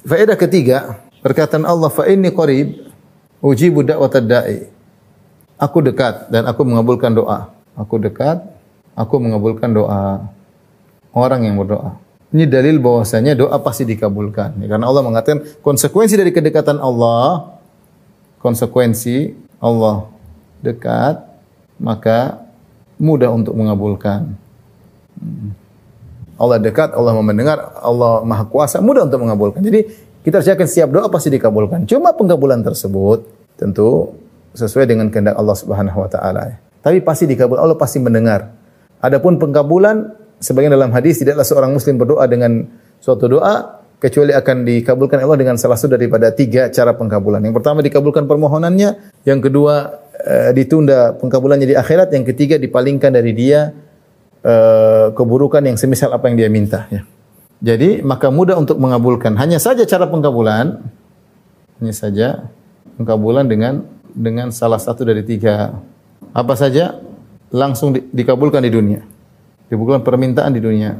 faedah 0.06 0.38
ketiga 0.38 1.05
perkataan 1.26 1.66
Allah 1.66 1.90
fa 1.90 2.06
inni 2.06 2.30
qarib 2.30 2.86
ujibu 3.42 3.82
da'watad 3.82 4.30
da'i. 4.30 4.70
Aku 5.58 5.82
dekat 5.82 6.30
dan 6.30 6.46
aku 6.46 6.62
mengabulkan 6.62 7.10
doa. 7.10 7.50
Aku 7.74 7.98
dekat, 7.98 8.46
aku 8.94 9.18
mengabulkan 9.18 9.74
doa 9.74 10.22
orang 11.10 11.50
yang 11.50 11.58
berdoa. 11.58 11.98
Ini 12.30 12.46
dalil 12.46 12.78
bahwasanya 12.78 13.34
doa 13.34 13.58
pasti 13.58 13.82
dikabulkan. 13.82 14.62
Ya, 14.62 14.70
karena 14.70 14.86
Allah 14.86 15.02
mengatakan 15.02 15.42
konsekuensi 15.66 16.14
dari 16.14 16.30
kedekatan 16.30 16.78
Allah, 16.78 17.58
konsekuensi 18.38 19.34
Allah 19.58 20.06
dekat, 20.62 21.26
maka 21.80 22.44
mudah 23.00 23.32
untuk 23.32 23.56
mengabulkan. 23.56 24.36
Hmm. 25.18 25.56
Allah 26.36 26.60
dekat, 26.60 26.92
Allah 26.92 27.16
mendengar, 27.16 27.56
Allah 27.80 28.20
Maha 28.20 28.44
Kuasa, 28.44 28.84
mudah 28.84 29.08
untuk 29.08 29.24
mengabulkan. 29.24 29.64
Jadi 29.64 29.88
kita 30.26 30.42
harus 30.42 30.50
yakin 30.50 30.66
setiap 30.66 30.90
doa 30.90 31.06
pasti 31.06 31.30
dikabulkan. 31.30 31.86
Cuma 31.86 32.10
pengkabulan 32.10 32.58
tersebut 32.66 33.22
tentu 33.54 34.10
sesuai 34.58 34.90
dengan 34.90 35.06
kehendak 35.06 35.38
Allah 35.38 35.54
Subhanahu 35.54 36.02
wa 36.02 36.10
taala. 36.10 36.58
Tapi 36.82 36.98
pasti 36.98 37.30
dikabul, 37.30 37.62
Allah 37.62 37.78
pasti 37.78 38.02
mendengar. 38.02 38.50
Adapun 38.98 39.38
pengkabulan 39.38 40.18
sebagian 40.42 40.74
dalam 40.74 40.90
hadis 40.90 41.22
tidaklah 41.22 41.46
seorang 41.46 41.70
muslim 41.70 41.94
berdoa 41.94 42.26
dengan 42.26 42.66
suatu 42.98 43.30
doa 43.30 43.86
kecuali 44.02 44.34
akan 44.34 44.66
dikabulkan 44.66 45.22
Allah 45.22 45.38
dengan 45.38 45.54
salah 45.62 45.78
satu 45.78 45.94
daripada 45.94 46.34
tiga 46.34 46.74
cara 46.74 46.90
pengkabulan. 46.98 47.38
Yang 47.46 47.62
pertama 47.62 47.78
dikabulkan 47.86 48.26
permohonannya, 48.26 49.22
yang 49.22 49.38
kedua 49.38 50.02
uh, 50.26 50.50
ditunda 50.50 51.14
pengkabulannya 51.22 51.70
di 51.70 51.76
akhirat, 51.78 52.10
yang 52.10 52.26
ketiga 52.26 52.58
dipalingkan 52.58 53.14
dari 53.14 53.30
dia 53.30 53.70
uh, 54.42 55.14
keburukan 55.14 55.62
yang 55.62 55.78
semisal 55.78 56.10
apa 56.10 56.26
yang 56.28 56.36
dia 56.36 56.50
minta. 56.50 56.90
Ya. 56.90 57.06
Jadi 57.60 58.04
maka 58.04 58.28
mudah 58.28 58.60
untuk 58.60 58.76
mengabulkan. 58.76 59.32
Hanya 59.40 59.56
saja 59.56 59.84
cara 59.88 60.04
pengkabulan 60.04 60.84
hanya 61.80 61.92
saja 61.92 62.28
pengkabulan 62.96 63.44
dengan 63.44 63.84
dengan 64.16 64.48
salah 64.48 64.80
satu 64.80 65.04
dari 65.04 65.20
tiga 65.20 65.76
apa 66.32 66.54
saja 66.56 66.96
langsung 67.52 67.92
di, 67.92 68.00
dikabulkan 68.12 68.64
di 68.64 68.72
dunia. 68.72 69.00
Dikabulkan 69.68 70.00
permintaan 70.00 70.52
di 70.56 70.60
dunia. 70.62 70.96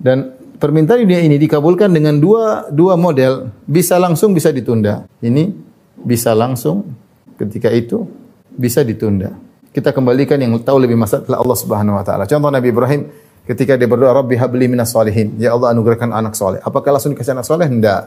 Dan 0.00 0.32
permintaan 0.58 1.04
di 1.04 1.06
dunia 1.06 1.22
ini 1.22 1.36
dikabulkan 1.38 1.92
dengan 1.92 2.18
dua 2.18 2.66
dua 2.72 2.98
model, 2.98 3.54
bisa 3.66 3.94
langsung 4.00 4.34
bisa 4.34 4.50
ditunda. 4.50 5.06
Ini 5.22 5.54
bisa 6.02 6.34
langsung 6.34 6.90
ketika 7.38 7.70
itu 7.70 8.10
bisa 8.50 8.82
ditunda. 8.82 9.38
Kita 9.70 9.94
kembalikan 9.94 10.34
yang 10.42 10.50
tahu 10.58 10.82
lebih 10.82 10.98
masalah 10.98 11.38
Allah 11.38 11.58
Subhanahu 11.58 11.94
wa 11.94 12.02
taala. 12.02 12.26
Contoh 12.26 12.50
Nabi 12.50 12.74
Ibrahim 12.74 13.06
ketika 13.50 13.74
dia 13.74 13.90
berdoa 13.90 14.14
Rabbi 14.14 14.38
habli 14.38 14.70
minas 14.70 14.94
salihin. 14.94 15.34
Ya 15.42 15.50
Allah 15.50 15.74
anugerahkan 15.74 16.14
anak 16.14 16.38
soleh. 16.38 16.62
Apakah 16.62 16.94
langsung 16.94 17.10
dikasih 17.10 17.34
anak 17.34 17.46
soleh? 17.46 17.66
Tidak. 17.66 18.02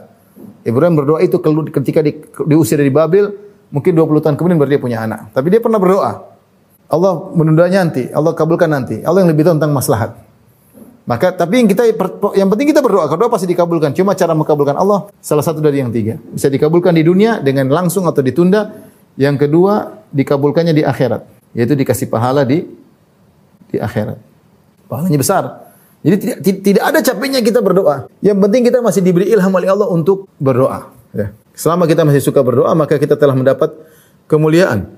Ibrahim 0.64 0.96
berdoa 0.96 1.20
itu 1.20 1.36
ketika 1.68 2.00
di, 2.00 2.16
diusir 2.48 2.80
dari 2.80 2.88
Babil, 2.88 3.28
mungkin 3.68 3.92
20 3.92 4.24
tahun 4.24 4.34
kemudian 4.40 4.56
baru 4.56 4.70
dia 4.72 4.80
punya 4.80 4.98
anak. 5.04 5.36
Tapi 5.36 5.52
dia 5.52 5.60
pernah 5.60 5.76
berdoa. 5.76 6.12
Allah 6.88 7.12
menundanya 7.36 7.84
nanti, 7.84 8.08
Allah 8.08 8.32
kabulkan 8.32 8.70
nanti. 8.72 9.04
Allah 9.04 9.24
yang 9.24 9.30
lebih 9.32 9.44
tahu 9.44 9.60
tentang 9.60 9.72
maslahat. 9.76 10.10
Maka 11.04 11.36
tapi 11.36 11.60
yang 11.60 11.68
kita 11.68 11.84
yang 12.32 12.48
penting 12.48 12.72
kita 12.72 12.80
berdoa. 12.80 13.04
Kalau 13.04 13.28
doa 13.28 13.30
pasti 13.32 13.44
dikabulkan. 13.44 13.92
Cuma 13.92 14.16
cara 14.16 14.32
mengabulkan 14.32 14.72
Allah 14.80 15.12
salah 15.20 15.44
satu 15.44 15.60
dari 15.60 15.84
yang 15.84 15.92
tiga. 15.92 16.16
Bisa 16.16 16.48
dikabulkan 16.48 16.96
di 16.96 17.04
dunia 17.04 17.44
dengan 17.44 17.68
langsung 17.68 18.08
atau 18.08 18.24
ditunda. 18.24 18.72
Yang 19.20 19.46
kedua 19.46 20.00
dikabulkannya 20.10 20.74
di 20.74 20.82
akhirat, 20.82 21.54
yaitu 21.54 21.76
dikasih 21.76 22.08
pahala 22.08 22.42
di 22.42 22.66
di 23.68 23.76
akhirat. 23.78 24.33
Pahalanya 24.88 25.18
besar. 25.18 25.44
Jadi 26.04 26.16
tidak, 26.20 26.38
tidak 26.60 26.84
ada 26.84 26.98
capeknya 27.00 27.40
kita 27.40 27.64
berdoa. 27.64 28.12
Yang 28.20 28.38
penting 28.44 28.62
kita 28.68 28.78
masih 28.84 29.00
diberi 29.00 29.32
ilham 29.32 29.48
oleh 29.56 29.72
Allah 29.72 29.88
untuk 29.88 30.28
berdoa. 30.36 30.92
Ya. 31.16 31.32
Selama 31.56 31.88
kita 31.88 32.04
masih 32.04 32.20
suka 32.20 32.44
berdoa, 32.44 32.74
maka 32.76 33.00
kita 33.00 33.16
telah 33.16 33.32
mendapat 33.32 33.72
kemuliaan. 34.28 34.90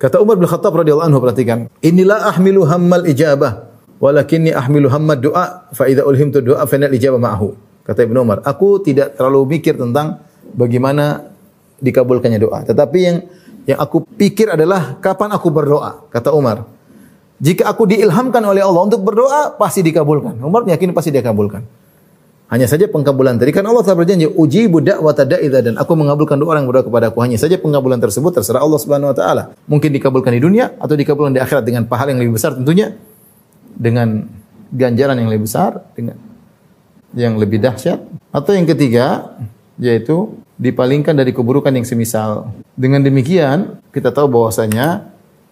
Kata 0.00 0.16
Umar 0.22 0.40
bin 0.40 0.48
Khattab 0.48 0.72
radhiyallahu 0.72 1.10
anhu 1.12 1.20
perhatikan, 1.20 1.68
"Inilah 1.84 2.30
ahmilu 2.32 2.64
hammal 2.64 3.04
ijabah, 3.04 3.68
walakinni 4.00 4.54
ahmilu 4.54 4.88
hammad 4.88 5.20
du'a, 5.20 5.68
fa 5.76 5.84
idza 5.90 6.08
ulhimtu 6.08 6.40
du'a 6.40 6.64
fa 6.64 6.76
ijabah 6.78 7.20
ma'ahu." 7.20 7.48
Kata 7.84 8.06
Ibnu 8.06 8.16
Umar, 8.22 8.40
"Aku 8.48 8.80
tidak 8.80 9.18
terlalu 9.18 9.58
mikir 9.58 9.76
tentang 9.76 10.24
bagaimana 10.56 11.34
dikabulkannya 11.84 12.40
doa, 12.40 12.64
tetapi 12.64 12.98
yang 13.02 13.16
yang 13.68 13.76
aku 13.76 14.06
pikir 14.16 14.48
adalah 14.54 14.96
kapan 15.04 15.36
aku 15.36 15.52
berdoa." 15.52 16.08
Kata 16.08 16.32
Umar, 16.32 16.64
jika 17.40 17.72
aku 17.72 17.88
diilhamkan 17.88 18.44
oleh 18.44 18.60
Allah 18.60 18.84
untuk 18.84 19.00
berdoa, 19.00 19.56
pasti 19.56 19.80
dikabulkan. 19.80 20.36
Umar 20.44 20.68
yakin 20.68 20.92
pasti 20.92 21.08
dikabulkan. 21.08 21.64
Hanya 22.52 22.66
saja 22.66 22.90
pengkabulan 22.90 23.38
tadi 23.38 23.54
kan 23.54 23.62
Allah 23.62 23.86
telah 23.86 24.02
berjanji 24.02 24.26
uji 24.26 24.66
budak 24.66 24.98
da'idza 24.98 25.62
dan 25.62 25.78
aku 25.78 25.94
mengabulkan 25.94 26.34
doa 26.34 26.52
orang 26.52 26.66
berdoa 26.66 26.84
kepada 26.84 27.08
aku. 27.08 27.22
Hanya 27.22 27.38
saja 27.38 27.56
pengkabulan 27.56 28.02
tersebut 28.02 28.34
terserah 28.34 28.60
Allah 28.60 28.76
Subhanahu 28.76 29.14
wa 29.14 29.16
taala. 29.16 29.54
Mungkin 29.70 29.88
dikabulkan 29.94 30.34
di 30.34 30.42
dunia 30.42 30.74
atau 30.82 30.98
dikabulkan 30.98 31.32
di 31.32 31.40
akhirat 31.40 31.62
dengan 31.62 31.86
pahala 31.86 32.10
yang 32.10 32.20
lebih 32.26 32.36
besar 32.36 32.58
tentunya 32.58 32.92
dengan 33.70 34.26
ganjaran 34.74 35.14
yang 35.14 35.30
lebih 35.30 35.46
besar 35.46 35.78
dengan 35.94 36.18
yang 37.14 37.38
lebih 37.38 37.62
dahsyat 37.62 38.02
atau 38.34 38.50
yang 38.50 38.66
ketiga 38.66 39.38
yaitu 39.78 40.34
dipalingkan 40.58 41.14
dari 41.14 41.30
keburukan 41.30 41.70
yang 41.70 41.86
semisal. 41.86 42.50
Dengan 42.74 43.00
demikian 43.06 43.78
kita 43.94 44.10
tahu 44.10 44.26
bahwasanya 44.26 45.06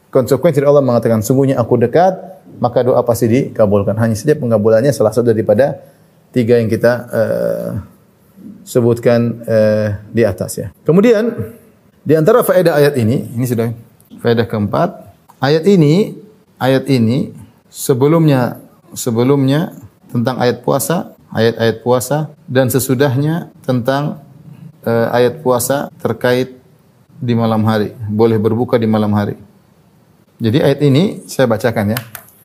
konsekuensi 0.09 0.61
Allah 0.65 0.85
mengatakan 0.85 1.21
sungguhnya 1.21 1.61
aku 1.61 1.77
dekat, 1.81 2.17
maka 2.59 2.83
doa 2.85 3.01
pasti 3.05 3.29
dikabulkan. 3.29 3.95
Hanya 3.97 4.17
saja 4.17 4.35
pengabulannya 4.35 4.91
salah 4.93 5.13
satu 5.13 5.31
daripada 5.31 5.79
tiga 6.33 6.61
yang 6.61 6.69
kita 6.69 6.93
uh, 7.09 7.71
sebutkan 8.65 9.41
uh, 9.45 9.89
di 10.13 10.23
atas 10.25 10.59
ya. 10.59 10.69
Kemudian 10.85 11.33
di 12.05 12.15
antara 12.17 12.41
faedah 12.45 12.77
ayat 12.77 12.95
ini, 12.97 13.33
ini 13.37 13.45
sudah 13.45 13.73
faedah 14.21 14.49
keempat. 14.49 15.09
Ayat 15.39 15.65
ini, 15.71 16.19
ayat 16.59 16.89
ini 16.91 17.31
sebelumnya 17.71 18.59
sebelumnya 18.97 19.77
tentang 20.09 20.41
ayat 20.41 20.65
puasa, 20.65 21.15
ayat-ayat 21.31 21.85
puasa 21.85 22.33
dan 22.49 22.73
sesudahnya 22.73 23.53
tentang 23.63 24.25
uh, 24.83 25.09
ayat 25.13 25.45
puasa 25.45 25.93
terkait 26.01 26.57
di 27.19 27.35
malam 27.35 27.67
hari, 27.67 27.93
boleh 28.09 28.39
berbuka 28.39 28.79
di 28.79 28.87
malam 28.87 29.11
hari. 29.13 29.48
Jadi 30.39 30.59
ayat 30.63 30.81
ini 30.87 31.27
saya 31.27 31.51
bacakan 31.51 31.99
ya. 31.99 31.99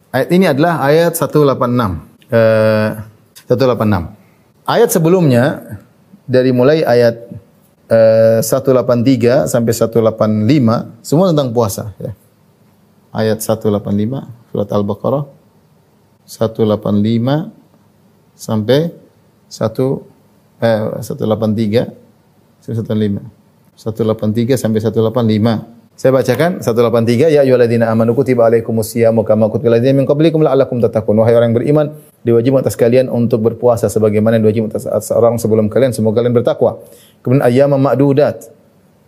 Ayat 0.09 0.29
ini 0.33 0.45
adalah 0.49 0.81
ayat 0.81 1.13
186. 1.13 2.01
Eh, 2.33 2.89
186. 3.45 4.09
Ayat 4.65 4.89
sebelumnya 4.89 5.61
dari 6.25 6.49
mulai 6.49 6.81
ayat 6.81 7.29
eh, 7.93 8.41
183 8.41 9.45
sampai 9.45 9.73
185 9.77 11.05
semua 11.05 11.29
tentang 11.29 11.53
puasa 11.53 11.93
ya. 12.01 12.17
Ayat 13.13 13.45
185 13.45 14.25
surat 14.49 14.69
Al-Baqarah 14.73 15.29
185 16.25 17.53
sampai 18.33 18.89
1 19.53 20.65
eh 20.65 20.81
183 20.97 21.93
185 22.63 23.21
183 23.77 24.57
sampai 24.57 24.79
185 24.81 25.82
saya 25.93 26.09
bacakan 26.09 26.57
183 26.65 27.29
ya 27.29 27.45
ayyuhalladzina 27.45 27.85
amanu 27.85 28.17
kutiba 28.17 28.49
alaikumusyamu 28.49 29.21
kama 29.21 29.45
kutiba 29.53 29.77
ladzina 29.77 29.93
min 29.93 30.09
qablikum 30.09 30.41
la'allakum 30.41 30.81
tattaqun. 30.81 31.13
Wahai 31.21 31.37
orang 31.37 31.53
yang 31.53 31.57
beriman, 31.61 31.85
diwajibkan 32.25 32.65
atas 32.65 32.73
kalian 32.73 33.13
untuk 33.13 33.45
berpuasa 33.45 33.85
sebagaimana 33.93 34.41
diwajibkan 34.41 34.73
atas 34.73 35.13
seorang 35.13 35.37
sebelum 35.37 35.69
kalian 35.69 35.93
semoga 35.93 36.25
kalian 36.25 36.33
bertakwa. 36.33 36.81
Kemudian 37.21 37.45
ayyaman 37.45 37.77
ma'dudat. 37.77 38.49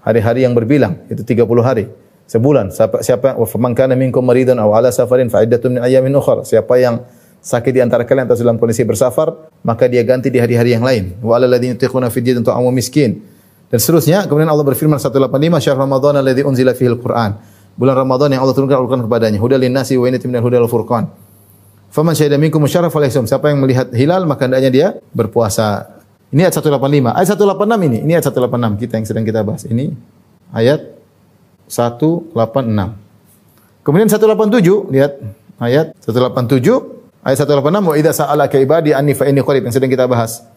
Hari-hari 0.05 0.45
yang 0.45 0.53
berbilang 0.53 1.01
itu 1.09 1.25
30 1.25 1.49
hari. 1.65 1.89
Sebulan 2.29 2.69
siapa 2.69 3.01
siapa 3.01 3.33
wa 3.33 3.49
faman 3.49 3.73
kana 3.73 3.97
minkum 3.97 4.21
maridan 4.21 4.61
aw 4.61 4.77
ala 4.77 4.93
safarin 4.93 5.33
fa 5.33 5.41
iddatun 5.41 5.77
min 5.77 5.81
ayyamin 5.81 6.13
ukhra. 6.13 6.45
Siapa 6.45 6.77
yang 6.77 7.01
sakit 7.41 7.73
di 7.73 7.81
antara 7.81 8.05
kalian 8.05 8.29
atau 8.29 8.37
dalam 8.37 8.61
kondisi 8.61 8.85
bersafar, 8.85 9.49
maka 9.65 9.89
dia 9.89 10.05
ganti 10.05 10.29
di 10.29 10.37
hari-hari 10.37 10.77
yang 10.77 10.85
lain. 10.85 11.17
Wa 11.25 11.41
alal 11.41 11.49
ladzina 11.49 11.73
yutiquna 11.73 12.13
fidyatun 12.13 12.45
ta'amu 12.45 12.69
miskin 12.69 13.25
dan 13.75 13.83
seterusnya. 13.83 14.23
Kemudian 14.23 14.47
Allah 14.47 14.63
berfirman 14.63 14.95
185 14.95 15.35
syahr 15.59 15.75
Ramadan 15.75 16.15
alladzi 16.15 16.47
unzila 16.47 16.71
fihi 16.71 16.87
al-Qur'an. 16.95 17.35
Bulan 17.75 17.91
Ramadan 17.99 18.31
yang 18.31 18.39
Allah 18.39 18.55
turunkan 18.55 18.79
Al-Qur'an 18.79 19.03
kepadanya. 19.03 19.35
Hudal 19.35 19.59
lin-nasi 19.67 19.99
wa 19.99 20.07
inatin 20.07 20.31
minal 20.31 20.47
hudal 20.47 20.63
furqan. 20.71 21.11
Faman 21.91 22.15
syahida 22.15 22.39
minkum 22.39 22.63
syahra 22.71 22.87
falyasum. 22.87 23.27
Siapa 23.27 23.51
yang 23.51 23.59
melihat 23.59 23.91
hilal 23.91 24.23
maka 24.23 24.47
hendaknya 24.47 24.71
dia 24.71 24.87
berpuasa. 25.11 25.91
Ini 26.31 26.47
ayat 26.47 26.55
185. 26.55 27.11
Ayat 27.19 27.27
186 27.35 27.87
ini. 27.91 27.97
Ini 28.07 28.11
ayat 28.15 28.25
186 28.31 28.79
kita 28.79 28.93
yang 28.95 29.05
sedang 29.11 29.25
kita 29.27 29.39
bahas. 29.43 29.67
Ini 29.67 29.91
ayat 30.55 30.79
186. 31.67 32.31
Kemudian 33.83 34.07
187 34.07 34.95
lihat 34.95 35.19
ayat 35.59 35.91
187 35.99 37.27
ayat 37.27 37.37
186 37.43 37.91
wa 37.91 37.95
idza 37.99 38.11
sa'alaka 38.23 38.55
ibadi 38.55 38.95
anni 38.95 39.11
fa 39.11 39.27
inni 39.27 39.43
qarib 39.43 39.67
yang 39.67 39.75
sedang 39.75 39.91
kita 39.91 40.07
bahas. 40.07 40.47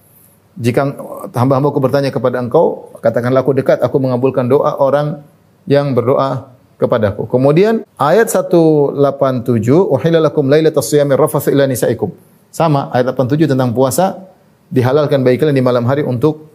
Jika 0.59 0.83
hamba-hambaku 1.31 1.79
bertanya 1.79 2.11
kepada 2.11 2.43
engkau, 2.43 2.91
katakanlah 2.99 3.47
aku 3.47 3.55
dekat, 3.55 3.79
aku 3.79 4.03
mengabulkan 4.03 4.51
doa 4.51 4.75
orang 4.83 5.23
yang 5.71 5.95
berdoa 5.95 6.51
kepadaku. 6.83 7.31
Kemudian 7.31 7.87
ayat 7.95 8.27
187, 8.27 9.87
"Uhilla 9.87 10.19
lakum 10.19 10.51
lailatas 10.51 10.91
siyami 10.91 11.15
rafatsu 11.15 11.55
ila 11.55 11.71
nisaikum." 11.71 12.11
Sama 12.51 12.91
ayat 12.91 13.15
87 13.15 13.47
tentang 13.47 13.71
puasa 13.71 14.19
dihalalkan 14.67 15.23
bagi 15.23 15.39
kalian 15.39 15.55
di 15.55 15.63
malam 15.63 15.87
hari 15.87 16.03
untuk 16.03 16.49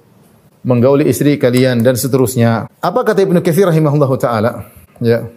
menggauli 0.67 1.07
istri 1.07 1.39
kalian 1.39 1.79
dan 1.79 1.95
seterusnya. 1.95 2.67
Apa 2.83 3.07
kata 3.07 3.23
Ibnu 3.23 3.39
Katsir 3.39 3.67
rahimahullahu 3.67 4.15
taala? 4.19 4.67
Ya. 4.99 5.27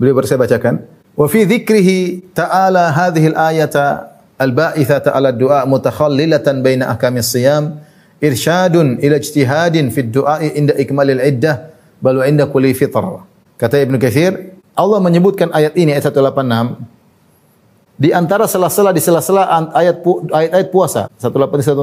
Beliau 0.00 0.20
saya 0.24 0.40
bacakan. 0.40 0.84
Wa 1.14 1.26
fi 1.30 1.46
dzikrihi 1.46 2.32
ta'ala 2.34 2.90
hadhihi 2.90 3.32
al-ayata 3.32 4.13
al-ba'ithata 4.40 5.14
'ala 5.14 5.30
du'a 5.30 5.66
mutakhallilatan 5.68 6.60
baina 6.64 6.90
ahkamis 6.90 7.30
siyam 7.30 7.78
irsyadun 8.18 8.98
ila 9.02 9.16
ijtihadin 9.20 9.92
fi 9.94 10.00
du'a 10.08 10.42
inda 10.42 10.74
ikmalil 10.78 11.20
iddah 11.20 11.70
bal 12.00 12.20
wa 12.20 12.24
inda 12.24 12.48
kulli 12.50 12.74
fitr. 12.74 13.24
Kata 13.54 13.80
Ibnu 13.80 13.96
Katsir, 14.02 14.58
Allah 14.74 14.98
menyebutkan 14.98 15.54
ayat 15.54 15.78
ini 15.78 15.94
ayat 15.94 16.10
186 16.10 16.94
di 17.94 18.10
antara 18.10 18.50
sela-sela 18.50 18.90
di 18.90 18.98
sela-sela 18.98 19.46
ayat 19.70 20.02
ayat-ayat 20.34 20.68
puasa 20.74 21.06
185 21.22 21.78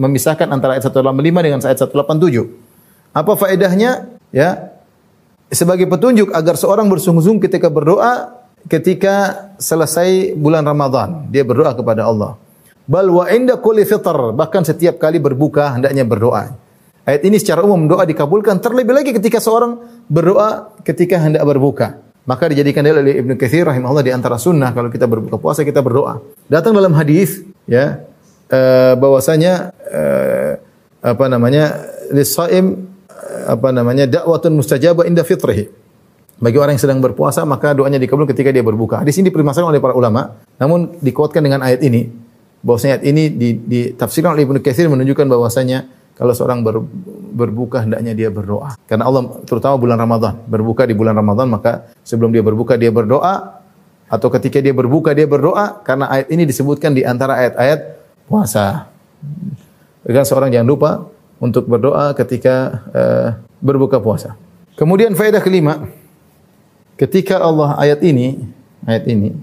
memisahkan 0.00 0.48
antara 0.48 0.80
ayat 0.80 0.88
185 0.88 1.44
dengan 1.44 1.60
ayat 1.60 1.78
187. 1.92 3.12
Apa 3.12 3.32
faedahnya? 3.36 4.08
Ya. 4.32 4.72
Sebagai 5.52 5.84
petunjuk 5.84 6.32
agar 6.32 6.56
seorang 6.56 6.88
bersungguh-sungguh 6.88 7.44
ketika 7.44 7.68
berdoa 7.68 8.41
ketika 8.66 9.14
selesai 9.58 10.34
bulan 10.34 10.66
Ramadan, 10.66 11.26
dia 11.30 11.42
berdoa 11.46 11.74
kepada 11.74 12.06
Allah. 12.06 12.38
Bal 12.82 13.06
wa 13.08 13.24
inda 13.30 13.58
kulli 13.58 13.86
fitr, 13.86 14.34
bahkan 14.34 14.66
setiap 14.66 14.98
kali 14.98 15.22
berbuka 15.22 15.78
hendaknya 15.78 16.02
berdoa. 16.02 16.54
Ayat 17.02 17.22
ini 17.26 17.38
secara 17.38 17.66
umum 17.66 17.90
doa 17.90 18.06
dikabulkan 18.06 18.62
terlebih 18.62 18.94
lagi 18.94 19.10
ketika 19.10 19.42
seorang 19.42 19.78
berdoa 20.06 20.78
ketika 20.86 21.18
hendak 21.18 21.42
berbuka. 21.42 21.98
Maka 22.22 22.46
dijadikan 22.46 22.86
oleh 22.86 23.18
Ibnu 23.18 23.34
Katsir 23.34 23.66
rahimahullah 23.66 24.06
di 24.06 24.14
antara 24.14 24.38
sunnah 24.38 24.70
kalau 24.70 24.86
kita 24.86 25.10
berbuka 25.10 25.42
puasa 25.42 25.66
kita 25.66 25.82
berdoa. 25.82 26.22
Datang 26.46 26.70
dalam 26.70 26.94
hadis 26.94 27.42
ya 27.66 28.06
uh, 28.46 28.94
bahwasanya 28.94 29.74
uh, 29.74 30.52
apa 31.02 31.26
namanya 31.26 31.82
lisaim 32.14 32.86
apa 33.50 33.74
namanya 33.74 34.06
dakwatun 34.06 34.54
mustajabah 34.54 35.02
inda 35.02 35.26
fitrihi. 35.26 35.81
Bagi 36.42 36.58
orang 36.58 36.74
yang 36.74 36.82
sedang 36.82 36.98
berpuasa 36.98 37.46
maka 37.46 37.70
doanya 37.70 38.02
dikabul 38.02 38.26
ketika 38.26 38.50
dia 38.50 38.66
berbuka. 38.66 39.06
Di 39.06 39.14
sini 39.14 39.30
dipermasalahkan 39.30 39.78
oleh 39.78 39.78
para 39.78 39.94
ulama, 39.94 40.42
namun 40.58 40.98
dikuatkan 40.98 41.38
dengan 41.38 41.62
ayat 41.62 41.86
ini. 41.86 42.10
Bahwasanya 42.66 42.98
ayat 42.98 43.04
ini 43.06 43.22
ditafsirkan 43.62 44.34
oleh 44.34 44.42
Ibnu 44.42 44.58
Katsir 44.58 44.90
menunjukkan 44.90 45.30
bahwasanya 45.30 45.86
kalau 46.18 46.34
seorang 46.34 46.66
ber, 46.66 46.82
berbuka 47.30 47.86
hendaknya 47.86 48.12
dia 48.18 48.28
berdoa. 48.34 48.74
Karena 48.90 49.06
Allah 49.06 49.38
terutama 49.46 49.78
bulan 49.78 50.02
Ramadan, 50.02 50.42
berbuka 50.50 50.82
di 50.82 50.98
bulan 50.98 51.14
Ramadan 51.14 51.46
maka 51.46 51.94
sebelum 52.02 52.34
dia 52.34 52.42
berbuka 52.42 52.74
dia 52.74 52.90
berdoa 52.90 53.62
atau 54.10 54.28
ketika 54.34 54.58
dia 54.58 54.74
berbuka 54.74 55.14
dia 55.14 55.30
berdoa 55.30 55.78
karena 55.86 56.10
ayat 56.10 56.26
ini 56.26 56.42
disebutkan 56.42 56.90
di 56.90 57.06
antara 57.06 57.38
ayat-ayat 57.38 57.80
puasa. 58.26 58.90
Dengan 60.02 60.26
seorang 60.26 60.50
jangan 60.50 60.68
lupa 60.68 60.90
untuk 61.38 61.70
berdoa 61.70 62.18
ketika 62.18 62.82
uh, 62.90 63.28
berbuka 63.62 64.02
puasa. 64.02 64.34
Kemudian 64.74 65.14
faedah 65.14 65.38
kelima, 65.38 65.86
ketika 67.02 67.42
Allah 67.42 67.74
ayat 67.82 67.98
ini, 68.06 68.38
ayat 68.86 69.10
ini 69.10 69.34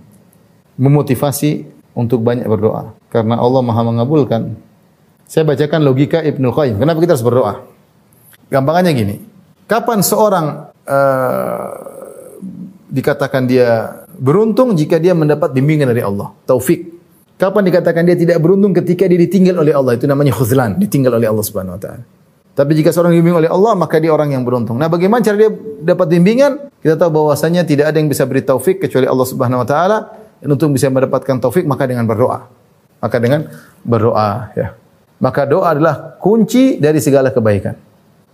memotivasi 0.79 1.67
untuk 1.91 2.23
banyak 2.23 2.47
berdoa 2.47 2.95
karena 3.11 3.35
Allah 3.35 3.59
Maha 3.59 3.83
mengabulkan. 3.83 4.55
Saya 5.29 5.45
bacakan 5.45 5.85
logika 5.85 6.25
Ibnu 6.25 6.49
Qayyim. 6.49 6.81
Kenapa 6.81 6.97
kita 7.03 7.13
harus 7.13 7.21
berdoa? 7.21 7.61
Gampangannya 8.49 8.91
gini. 8.97 9.15
Kapan 9.69 10.01
seorang 10.01 10.73
uh, 10.89 11.69
dikatakan 12.89 13.45
dia 13.45 14.01
beruntung 14.17 14.73
jika 14.73 14.97
dia 14.97 15.13
mendapat 15.13 15.53
bimbingan 15.53 15.93
dari 15.93 16.01
Allah, 16.01 16.33
taufik. 16.49 16.97
Kapan 17.37 17.69
dikatakan 17.69 18.03
dia 18.09 18.17
tidak 18.17 18.41
beruntung 18.41 18.73
ketika 18.73 19.05
dia 19.05 19.21
ditinggal 19.21 19.61
oleh 19.61 19.71
Allah? 19.77 19.93
Itu 19.93 20.09
namanya 20.09 20.33
khuzlan, 20.33 20.81
ditinggal 20.81 21.13
oleh 21.21 21.29
Allah 21.29 21.45
Subhanahu 21.45 21.77
wa 21.77 21.81
taala. 21.81 22.03
Tapi 22.59 22.75
jika 22.75 22.91
seorang 22.91 23.15
dibimbing 23.15 23.39
oleh 23.39 23.47
Allah, 23.47 23.71
maka 23.71 24.03
dia 24.03 24.11
orang 24.11 24.35
yang 24.35 24.43
beruntung. 24.43 24.75
Nah, 24.75 24.91
bagaimana 24.91 25.23
cara 25.23 25.47
dia 25.47 25.47
dapat 25.79 26.11
bimbingan? 26.11 26.67
Kita 26.83 26.99
tahu 26.99 27.23
bahwasanya 27.23 27.63
tidak 27.63 27.87
ada 27.87 28.03
yang 28.03 28.11
bisa 28.11 28.27
beri 28.27 28.43
taufik 28.43 28.83
kecuali 28.83 29.07
Allah 29.07 29.23
Subhanahu 29.23 29.63
wa 29.63 29.67
taala. 29.67 29.97
Dan 30.43 30.59
untuk 30.59 30.75
bisa 30.75 30.91
mendapatkan 30.91 31.39
taufik 31.39 31.63
maka 31.63 31.87
dengan 31.87 32.03
berdoa. 32.03 32.51
Maka 32.99 33.15
dengan 33.15 33.47
berdoa, 33.79 34.51
ya. 34.59 34.75
Maka 35.23 35.47
doa 35.47 35.71
adalah 35.71 36.19
kunci 36.19 36.83
dari 36.83 36.99
segala 36.99 37.31
kebaikan. 37.31 37.79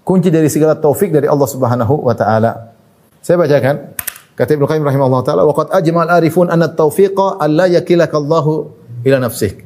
Kunci 0.02 0.34
dari 0.34 0.50
segala 0.50 0.74
taufik 0.74 1.14
dari 1.14 1.30
Allah 1.30 1.46
Subhanahu 1.46 2.10
wa 2.10 2.18
taala. 2.18 2.74
Saya 3.22 3.38
bacakan. 3.38 3.94
Kata 4.34 4.58
Ibnu 4.58 4.66
Qayyim 4.66 4.86
rahimahullah 4.90 5.22
taala, 5.22 5.46
"Wa 5.46 5.54
qad 5.54 5.70
ajmal 5.70 6.10
arifun 6.10 6.50
anna 6.50 6.66
at-tawfiqa 6.74 7.38
alla 7.38 7.70
yakilaka 7.70 8.18
Allahu 8.18 8.74
ila 9.06 9.18
nafsik. 9.22 9.65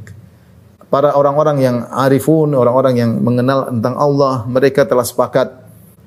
Para 0.89 1.13
orang-orang 1.13 1.57
yang 1.61 1.75
arifun, 1.93 2.57
orang-orang 2.57 2.97
yang 2.97 3.11
mengenal 3.21 3.69
tentang 3.69 3.93
Allah, 3.93 4.49
mereka 4.49 4.89
telah 4.89 5.05
sepakat 5.05 5.53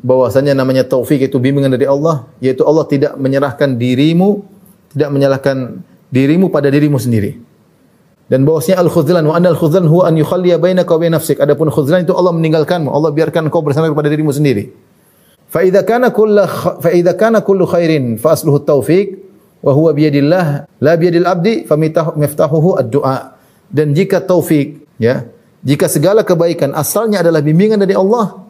bahwasanya 0.03 0.59
namanya 0.59 0.83
taufik 0.83 1.23
itu 1.23 1.39
bimbingan 1.39 1.71
dari 1.71 1.87
Allah, 1.87 2.27
yaitu 2.43 2.67
Allah 2.67 2.83
tidak 2.91 3.15
menyerahkan 3.15 3.79
dirimu, 3.79 4.43
tidak 4.91 5.11
menyalahkan 5.15 5.87
dirimu 6.11 6.51
pada 6.51 6.67
dirimu 6.67 6.99
sendiri. 6.99 7.39
Dan 8.27 8.43
bahwasanya 8.43 8.83
al-khuzlan 8.83 9.23
wa 9.23 9.39
anna 9.39 9.55
al-khuzlan 9.55 9.87
huwa 9.87 10.11
an 10.11 10.19
yukhalliya 10.19 10.59
bainaka 10.59 10.99
wa 10.99 11.07
nafsik. 11.07 11.39
Adapun 11.39 11.71
khuzlan 11.71 12.03
itu 12.03 12.17
Allah 12.19 12.35
meninggalkanmu, 12.35 12.91
Allah 12.91 13.15
biarkan 13.15 13.55
kau 13.55 13.63
bersama 13.63 13.87
kepada 13.87 14.11
dirimu 14.11 14.35
sendiri. 14.35 14.73
Fa 15.47 15.63
idza 15.63 15.85
kana 15.85 16.11
kullu 16.11 16.43
fa 16.81 16.91
idza 16.91 17.13
kana 17.15 17.45
kullu 17.45 17.69
khairin 17.69 18.17
fa 18.17 18.33
asluhu 18.33 18.65
at-taufiq 18.65 19.21
wa 19.61 19.77
huwa 19.77 19.93
biyadillah 19.93 20.65
la 20.81 20.93
biyadil 20.97 21.29
abdi 21.29 21.69
famiftahuhu 21.69 22.81
ad-du'a. 22.81 23.37
Dan 23.73 23.97
jika 23.97 24.21
taufik 24.21 24.85
ya, 25.01 25.25
jika 25.65 25.89
segala 25.89 26.21
kebaikan 26.23 26.77
asalnya 26.77 27.25
adalah 27.25 27.41
bimbingan 27.41 27.81
dari 27.81 27.97
Allah 27.97 28.45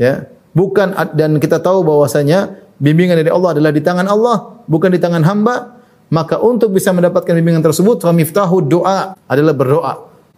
ya, 0.00 0.24
bukan 0.56 0.96
dan 1.12 1.36
kita 1.36 1.60
tahu 1.60 1.84
bahwasanya 1.84 2.56
bimbingan 2.80 3.20
dari 3.20 3.28
Allah 3.28 3.52
adalah 3.52 3.70
di 3.70 3.84
tangan 3.84 4.08
Allah, 4.08 4.64
bukan 4.64 4.88
di 4.88 5.00
tangan 5.00 5.20
hamba, 5.28 5.76
maka 6.08 6.40
untuk 6.40 6.72
bisa 6.72 6.90
mendapatkan 6.96 7.36
bimbingan 7.36 7.60
tersebut 7.60 8.00
famiftahu 8.00 8.64
doa 8.64 9.12
adalah 9.28 9.52
berdoa 9.52 9.94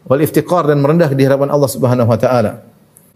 wal 0.09 0.21
iftiqar 0.25 0.67
dan 0.67 0.83
merendah 0.83 1.13
di 1.15 1.23
hadapan 1.23 1.53
Allah 1.53 1.71
Subhanahu 1.71 2.09
wa 2.09 2.19
taala. 2.19 2.65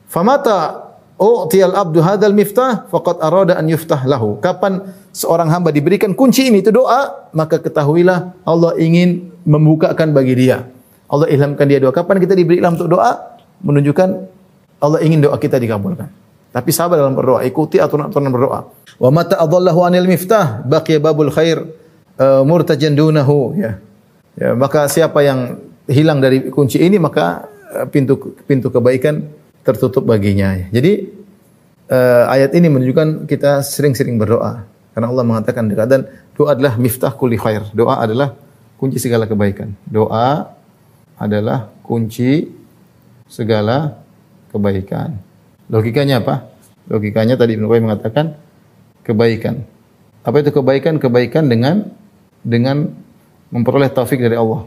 Famata 0.06 0.92
u'tiyal 1.16 1.72
abdu 1.72 2.04
hadzal 2.04 2.36
miftah 2.36 2.84
faqad 2.92 3.18
arada 3.24 3.56
an 3.56 3.66
yuftah 3.66 4.04
lahu. 4.04 4.36
Kapan 4.44 4.92
seorang 5.16 5.48
hamba 5.48 5.72
diberikan 5.72 6.12
kunci 6.12 6.52
ini 6.52 6.60
itu 6.60 6.68
doa, 6.68 7.32
maka 7.32 7.56
ketahuilah 7.56 8.36
Allah 8.44 8.72
ingin 8.76 9.32
membukakan 9.48 10.12
bagi 10.12 10.36
dia. 10.36 10.68
Allah 11.12 11.28
ilhamkan 11.28 11.68
dia 11.68 11.76
doa. 11.76 11.92
Kapan 11.92 12.16
kita 12.24 12.32
diberi 12.32 12.64
ilham 12.64 12.72
untuk 12.72 12.88
doa? 12.88 13.36
Menunjukkan 13.60 14.08
Allah 14.80 14.98
ingin 15.04 15.20
doa 15.20 15.36
kita 15.36 15.60
dikabulkan. 15.60 16.08
Tapi 16.52 16.68
sabar 16.72 17.00
dalam 17.00 17.16
berdoa, 17.16 17.44
ikuti 17.44 17.80
aturan-aturan 17.80 18.28
berdoa. 18.28 18.60
Wa 19.00 19.08
mata 19.08 19.40
adallahu 19.40 19.84
anil 19.88 20.04
miftah, 20.08 20.64
baqiya 20.64 21.00
babul 21.00 21.32
khair 21.32 21.64
uh, 22.20 22.44
murtajan 22.44 22.92
dunahu 22.92 23.56
ya. 23.56 23.80
ya. 24.36 24.52
Maka 24.52 24.88
siapa 24.88 25.24
yang 25.24 25.60
hilang 25.88 26.20
dari 26.20 26.52
kunci 26.52 26.80
ini 26.80 27.00
maka 27.00 27.48
uh, 27.72 27.88
pintu 27.88 28.36
pintu 28.44 28.68
kebaikan 28.68 29.24
tertutup 29.64 30.04
baginya. 30.04 30.68
Jadi 30.68 31.08
uh, 31.88 32.24
ayat 32.28 32.52
ini 32.52 32.68
menunjukkan 32.68 33.28
kita 33.28 33.64
sering-sering 33.64 34.20
berdoa. 34.20 34.68
Karena 34.92 35.08
Allah 35.08 35.24
mengatakan 35.24 35.72
dan 35.72 36.04
doa 36.36 36.52
adalah 36.52 36.76
miftah 36.76 37.16
kulli 37.16 37.40
khair. 37.40 37.64
Doa 37.72 38.04
adalah 38.04 38.36
kunci 38.76 39.00
segala 39.00 39.24
kebaikan. 39.24 39.72
Doa 39.88 40.52
adalah 41.22 41.70
kunci 41.86 42.50
segala 43.30 44.02
kebaikan. 44.50 45.14
Logikanya 45.70 46.18
apa? 46.18 46.50
Logikanya 46.90 47.38
tadi 47.38 47.54
Ibnu 47.54 47.70
Qayyim 47.70 47.86
mengatakan 47.86 48.34
kebaikan. 49.06 49.62
Apa 50.26 50.42
itu 50.42 50.50
kebaikan? 50.50 50.98
Kebaikan 50.98 51.46
dengan 51.46 51.86
dengan 52.42 52.90
memperoleh 53.54 53.90
taufik 53.94 54.18
dari 54.18 54.34
Allah. 54.34 54.66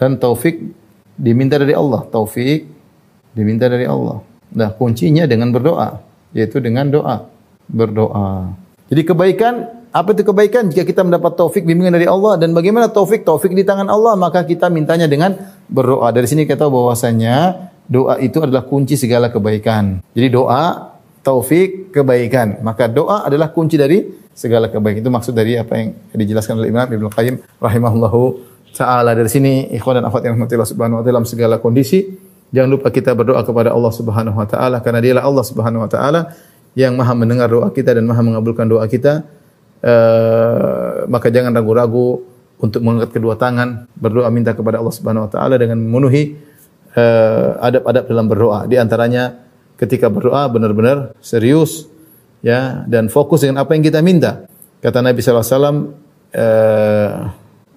Dan 0.00 0.16
taufik 0.16 0.56
diminta 1.20 1.60
dari 1.60 1.76
Allah. 1.76 2.08
Taufik 2.08 2.64
diminta 3.36 3.68
dari 3.68 3.84
Allah. 3.84 4.24
Nah, 4.52 4.70
kuncinya 4.76 5.24
dengan 5.24 5.52
berdoa, 5.52 6.00
yaitu 6.36 6.60
dengan 6.60 6.88
doa. 6.88 7.28
Berdoa. 7.68 8.52
Jadi 8.92 9.02
kebaikan, 9.08 9.81
apa 9.92 10.16
itu 10.16 10.24
kebaikan? 10.24 10.72
Jika 10.72 10.88
kita 10.88 11.04
mendapat 11.04 11.36
taufik 11.36 11.68
bimbingan 11.68 11.92
dari 11.92 12.08
Allah 12.08 12.40
dan 12.40 12.56
bagaimana 12.56 12.88
taufik? 12.88 13.22
Taufik 13.28 13.52
di 13.52 13.62
tangan 13.62 13.86
Allah, 13.92 14.16
maka 14.16 14.42
kita 14.42 14.72
mintanya 14.72 15.04
dengan 15.04 15.36
berdoa. 15.68 16.08
Dari 16.10 16.24
sini 16.24 16.48
kita 16.48 16.64
tahu 16.64 16.82
bahwasanya 16.82 17.68
doa 17.84 18.16
itu 18.18 18.40
adalah 18.40 18.64
kunci 18.64 18.96
segala 18.96 19.28
kebaikan. 19.28 20.00
Jadi 20.16 20.28
doa, 20.32 20.96
taufik, 21.20 21.92
kebaikan. 21.92 22.64
Maka 22.64 22.88
doa 22.88 23.28
adalah 23.28 23.52
kunci 23.52 23.76
dari 23.76 24.08
segala 24.32 24.72
kebaikan. 24.72 25.04
Itu 25.04 25.12
maksud 25.12 25.36
dari 25.36 25.60
apa 25.60 25.76
yang 25.76 25.92
dijelaskan 26.16 26.56
oleh 26.56 26.72
Imam 26.72 26.88
Ibnu 26.88 27.12
Qayyim 27.12 27.60
rahimahullahu 27.60 28.20
taala. 28.72 29.12
Dari 29.12 29.28
sini 29.28 29.68
ikhwan 29.76 30.00
dan 30.00 30.08
akhwat 30.08 30.24
yang 30.24 30.40
rahmatillah 30.40 30.66
subhanahu 30.66 30.98
wa 30.98 31.02
taala 31.04 31.12
dalam 31.12 31.24
segala 31.28 31.60
kondisi 31.60 32.32
Jangan 32.52 32.68
lupa 32.68 32.92
kita 32.92 33.16
berdoa 33.16 33.40
kepada 33.48 33.72
Allah 33.72 33.88
Subhanahu 33.88 34.36
wa 34.36 34.44
taala 34.44 34.84
karena 34.84 35.00
dialah 35.00 35.24
Allah 35.24 35.40
Subhanahu 35.40 35.88
wa 35.88 35.90
taala 35.90 36.36
yang 36.76 36.92
Maha 37.00 37.16
mendengar 37.16 37.48
doa 37.48 37.72
kita 37.72 37.96
dan 37.96 38.04
Maha 38.04 38.20
mengabulkan 38.20 38.68
doa 38.68 38.84
kita. 38.84 39.24
Uh, 39.82 41.10
maka 41.10 41.26
jangan 41.34 41.50
ragu-ragu 41.50 42.22
untuk 42.62 42.78
mengangkat 42.86 43.18
kedua 43.18 43.34
tangan, 43.34 43.90
berdoa 43.98 44.30
minta 44.30 44.54
kepada 44.54 44.78
Allah 44.78 44.94
Subhanahu 44.94 45.26
wa 45.26 45.30
taala 45.34 45.58
dengan 45.58 45.82
memenuhi 45.82 46.38
uh, 46.94 47.58
adab-adab 47.58 48.04
dalam 48.06 48.26
berdoa. 48.30 48.70
Di 48.70 48.78
antaranya 48.78 49.42
ketika 49.74 50.06
berdoa 50.06 50.46
benar-benar 50.46 51.18
serius 51.18 51.90
ya 52.46 52.86
dan 52.86 53.10
fokus 53.10 53.42
dengan 53.42 53.66
apa 53.66 53.74
yang 53.74 53.82
kita 53.82 53.98
minta. 53.98 54.46
Kata 54.78 55.02
Nabi 55.02 55.18
sallallahu 55.18 55.42
alaihi 55.42 55.58
wasallam 55.58 55.78
uh, 56.38 57.14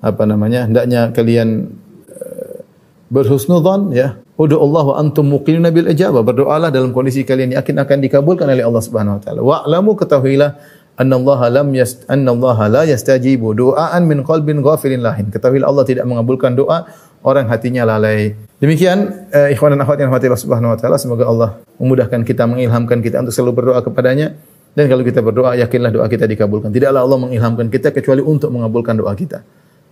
apa 0.05 0.23
namanya? 0.29 0.69
hendaknya 0.69 1.09
kalian 1.09 1.73
uh, 2.13 2.61
berhusnudzon 3.09 3.97
ya 3.97 4.21
Udu 4.35 4.59
Allah 4.59 4.83
wa 4.83 4.95
antum 4.99 5.31
muqinuna 5.31 5.71
bil 5.71 5.87
ijabah. 5.87 6.19
Berdoalah 6.19 6.67
dalam 6.67 6.91
kondisi 6.91 7.23
kalian 7.23 7.55
yakin 7.55 7.79
akan 7.79 7.97
dikabulkan 8.03 8.51
oleh 8.51 8.67
Allah 8.67 8.83
Subhanahu 8.83 9.15
wa 9.15 9.21
taala. 9.23 9.39
Wa'lamu 9.39 9.95
ketahuilah 9.95 10.59
anna 10.95 11.15
Allah 11.19 11.39
lam 11.61 11.67
yast 11.75 12.07
anna 12.07 12.31
Allah 12.31 12.57
la 12.71 12.83
yastajibu 12.87 13.51
du'aan 13.51 14.03
min 14.07 14.23
qalbin 14.23 14.63
ghafilin 14.63 15.03
lahin. 15.03 15.27
Ketahuilah 15.31 15.67
Allah 15.67 15.83
tidak 15.83 16.05
mengabulkan 16.07 16.55
doa 16.55 16.87
orang 17.25 17.49
hatinya 17.49 17.83
lalai. 17.83 18.37
Demikian 18.61 19.27
eh, 19.33 19.51
ikhwan 19.51 19.75
dan 19.75 19.83
akhwat 19.83 19.97
yang 19.99 20.13
rahmati 20.13 20.29
Allah 20.31 20.43
Subhanahu 20.45 20.71
wa 20.73 20.77
taala, 20.79 20.97
semoga 21.01 21.25
Allah 21.27 21.49
memudahkan 21.81 22.21
kita, 22.23 22.47
mengilhamkan 22.47 23.01
kita 23.03 23.19
untuk 23.25 23.33
selalu 23.33 23.51
berdoa 23.65 23.81
kepadanya. 23.83 24.37
Dan 24.75 24.91
kalau 24.91 25.07
kita 25.07 25.23
berdoa, 25.23 25.55
yakinlah 25.55 25.87
doa 25.87 26.03
kita 26.11 26.27
dikabulkan. 26.27 26.67
Tidaklah 26.67 27.07
Allah 27.07 27.19
mengilhamkan 27.19 27.71
kita 27.71 27.95
kecuali 27.95 28.19
untuk 28.19 28.51
mengabulkan 28.51 28.99
doa 28.99 29.15
kita. 29.15 29.39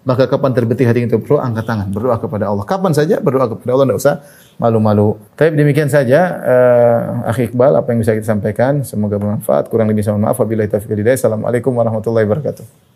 Maka 0.04 0.28
kapan 0.28 0.52
terbetik 0.52 0.84
hati 0.84 1.08
kita 1.08 1.16
berdoa, 1.16 1.48
angkat 1.48 1.64
tangan, 1.64 1.88
berdoa 1.88 2.20
kepada 2.20 2.52
Allah. 2.52 2.68
Kapan 2.68 2.92
saja 2.92 3.24
berdoa 3.24 3.48
kepada 3.48 3.72
Allah, 3.80 3.86
tidak 3.88 4.00
usah 4.04 4.16
malu-malu. 4.62 5.18
Tapi 5.34 5.58
demikian 5.58 5.90
saja, 5.90 6.22
uh, 6.40 7.30
Akhi 7.30 7.50
Iqbal, 7.50 7.74
apa 7.78 7.92
yang 7.94 8.00
bisa 8.02 8.14
kita 8.14 8.28
sampaikan. 8.28 8.86
Semoga 8.86 9.18
bermanfaat. 9.18 9.68
Kurang 9.70 9.90
lebih 9.90 10.06
sama 10.06 10.30
maaf. 10.30 10.38
Wabillahi 10.38 10.70
taufiq 10.70 10.94
Assalamualaikum 10.94 11.74
warahmatullahi 11.74 12.26
wabarakatuh. 12.30 12.93